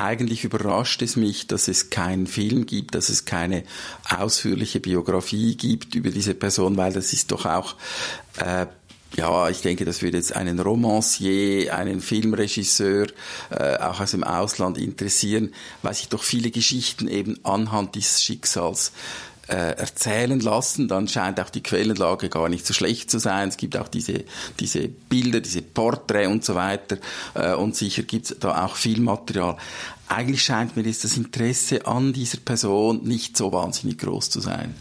[0.00, 3.64] Eigentlich überrascht es mich, dass es keinen Film gibt, dass es keine
[4.08, 7.74] ausführliche Biografie gibt über diese Person, weil das ist doch auch
[8.36, 8.66] äh,
[9.16, 13.06] ja, ich denke, das würde jetzt einen Romancier, einen Filmregisseur
[13.50, 18.92] äh, auch aus dem Ausland interessieren, weil sich doch viele Geschichten eben anhand dieses Schicksals
[19.48, 23.48] äh, erzählen lassen, dann scheint auch die Quellenlage gar nicht so schlecht zu sein.
[23.48, 24.24] Es gibt auch diese,
[24.60, 26.98] diese Bilder, diese Porträts und so weiter.
[27.34, 29.56] Äh, und sicher gibt es da auch viel Material.
[30.08, 34.74] Eigentlich scheint mir jetzt das Interesse an dieser Person nicht so wahnsinnig groß zu sein.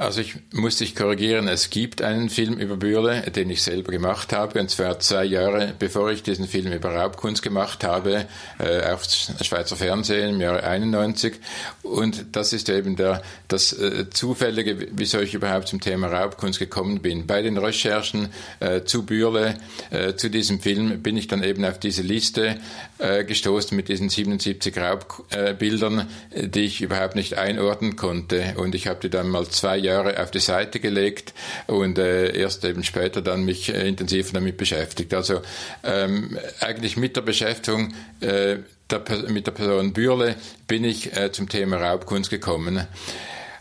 [0.00, 4.32] Also ich muss dich korrigieren, es gibt einen Film über Bürle, den ich selber gemacht
[4.32, 8.26] habe, und zwar zwei Jahre bevor ich diesen Film über Raubkunst gemacht habe,
[8.60, 9.02] äh, auf
[9.42, 11.40] Schweizer Fernsehen im Jahre 91.
[11.82, 17.02] Und das ist eben der, das äh, Zufällige, wieso ich überhaupt zum Thema Raubkunst gekommen
[17.02, 17.26] bin.
[17.26, 18.28] Bei den Recherchen
[18.60, 19.56] äh, zu Bürle,
[19.90, 22.60] äh, zu diesem Film, bin ich dann eben auf diese Liste
[22.98, 28.54] äh, gestoßen mit diesen 77 Raubbildern, äh, die ich überhaupt nicht einordnen konnte.
[28.58, 31.34] Und ich habe die dann mal zwei Jahre Jahre auf die Seite gelegt
[31.66, 35.14] und äh, erst eben später dann mich äh, intensiv damit beschäftigt.
[35.14, 35.40] Also
[35.82, 38.58] ähm, eigentlich mit der Beschäftigung äh,
[38.90, 40.36] der, mit der Person Bürle
[40.66, 42.86] bin ich äh, zum Thema Raubkunst gekommen.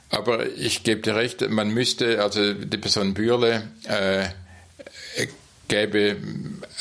[0.09, 4.27] Aber ich gebe dir recht, man müsste, also die Person Bürle äh,
[5.67, 6.17] gäbe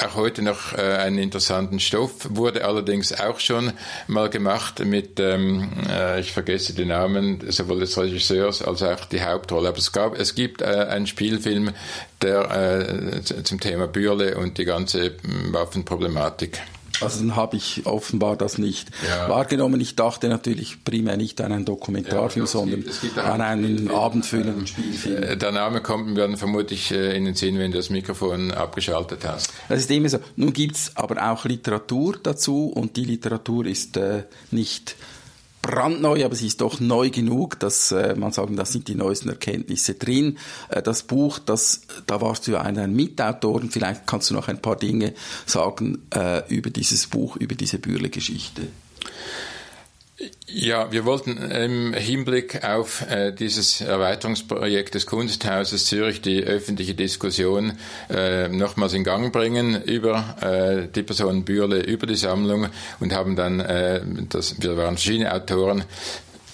[0.04, 3.72] auch heute noch äh, einen interessanten Stoff, wurde allerdings auch schon
[4.06, 9.22] mal gemacht mit, ähm, äh, ich vergesse den Namen, sowohl des Regisseurs als auch die
[9.22, 9.68] Hauptrolle.
[9.68, 11.70] Aber es, gab, es gibt äh, einen Spielfilm,
[12.22, 15.16] der äh, zum Thema Bürle und die ganze
[15.50, 16.60] Waffenproblematik.
[17.02, 19.28] Also dann habe ich offenbar das nicht ja.
[19.28, 19.80] wahrgenommen.
[19.80, 23.88] Ich dachte natürlich primär nicht an einen Dokumentarfilm, ja, sondern gibt, gibt an einen
[24.66, 25.22] Spielfilm.
[25.22, 28.50] Äh, der Name kommt mir dann vermutlich äh, in den Sinn, wenn du das Mikrofon
[28.50, 29.52] abgeschaltet hast.
[29.68, 30.18] Das ist immer so.
[30.36, 34.96] Nun gibt es aber auch Literatur dazu und die Literatur ist äh, nicht
[35.66, 39.28] brandneu, aber sie ist doch neu genug, dass äh, man sagen, da sind die neuesten
[39.28, 40.38] Erkenntnisse drin.
[40.68, 44.62] Äh, das Buch, das, da warst du ja einer Mitautoren, vielleicht kannst du noch ein
[44.62, 45.12] paar Dinge
[45.44, 48.68] sagen äh, über dieses Buch, über diese Bürle-Geschichte.
[50.46, 57.74] Ja, wir wollten im Hinblick auf äh, dieses Erweiterungsprojekt des Kunsthauses Zürich die öffentliche Diskussion
[58.08, 63.36] äh, nochmals in Gang bringen über äh, die Person Bürle, über die Sammlung und haben
[63.36, 64.00] dann, äh,
[64.30, 65.84] das, wir waren verschiedene Autoren,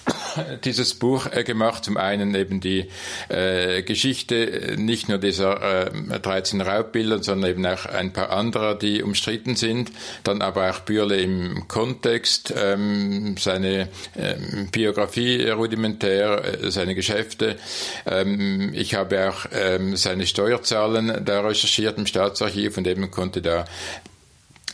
[0.63, 1.85] dieses Buch äh, gemacht.
[1.85, 2.89] Zum einen eben die
[3.29, 9.03] äh, Geschichte nicht nur dieser äh, 13 Raubbilder, sondern eben auch ein paar anderer, die
[9.03, 9.91] umstritten sind.
[10.23, 17.57] Dann aber auch Bürle im Kontext, ähm, seine ähm, Biografie rudimentär, äh, seine Geschäfte.
[18.05, 23.65] Ähm, ich habe auch ähm, seine Steuerzahlen da recherchiert im Staatsarchiv und eben konnte da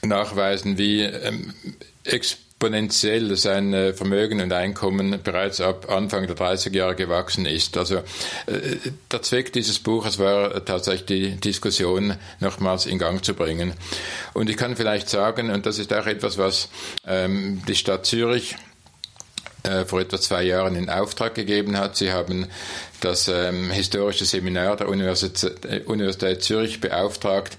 [0.02, 1.54] nachweisen, wie ähm,
[2.60, 7.78] exponentiell sein äh, Vermögen und Einkommen bereits ab Anfang der 30er Jahre gewachsen ist.
[7.78, 8.00] Also
[8.48, 8.76] äh,
[9.10, 13.72] der Zweck dieses Buches war tatsächlich die Diskussion nochmals in Gang zu bringen.
[14.34, 16.68] Und ich kann vielleicht sagen, und das ist auch etwas, was
[17.08, 18.58] ähm, die Stadt Zürich
[19.64, 21.96] äh, vor etwa zwei Jahren in Auftrag gegeben hat.
[21.96, 22.48] Sie haben
[23.00, 27.58] das ähm, historische Seminar der Universität, Universität Zürich beauftragt,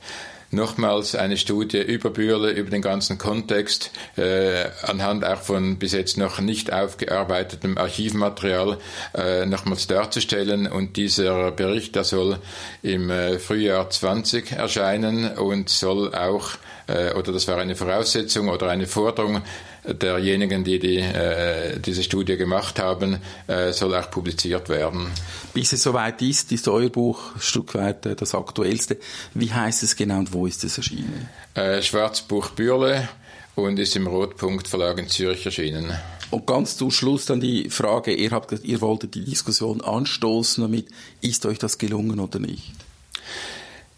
[0.50, 6.18] nochmals eine Studie über Bürle, über den ganzen Kontext, äh, anhand auch von bis jetzt
[6.18, 8.78] noch nicht aufgearbeitetem Archivmaterial
[9.14, 10.66] äh, nochmals darzustellen.
[10.66, 12.38] Und dieser Bericht, der soll
[12.82, 16.50] im äh, Frühjahr 20 erscheinen und soll auch,
[16.86, 19.42] äh, oder das war eine Voraussetzung oder eine Forderung,
[19.84, 25.08] derjenigen, die, die äh, diese Studie gemacht haben, äh, soll auch publiziert werden.
[25.54, 28.98] Bis es soweit ist, ist euer Buch ein Stück weit äh, das aktuellste.
[29.34, 31.28] Wie heißt es genau und wo ist es erschienen?
[31.54, 33.08] Äh, Schwarzbuch Bürle
[33.54, 35.92] und ist im Rotpunkt Verlag in Zürich erschienen.
[36.30, 40.86] Und ganz zum Schluss dann die Frage, ihr, habt, ihr wolltet die Diskussion anstoßen damit,
[41.20, 42.72] ist euch das gelungen oder nicht?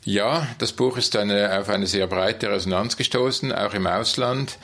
[0.05, 4.59] Ja, das Buch ist eine, auf eine sehr breite Resonanz gestoßen, auch im Ausland.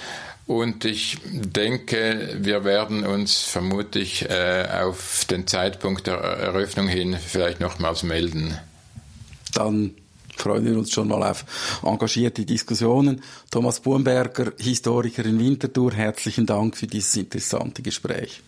[0.49, 7.61] Und ich denke, wir werden uns vermutlich äh, auf den Zeitpunkt der Eröffnung hin vielleicht
[7.61, 8.57] nochmals melden.
[9.53, 9.95] Dann
[10.35, 11.45] freuen wir uns schon mal auf
[11.85, 13.23] engagierte Diskussionen.
[13.51, 18.41] Thomas Buenberger, Historiker in Winterthur, herzlichen Dank für dieses interessante Gespräch.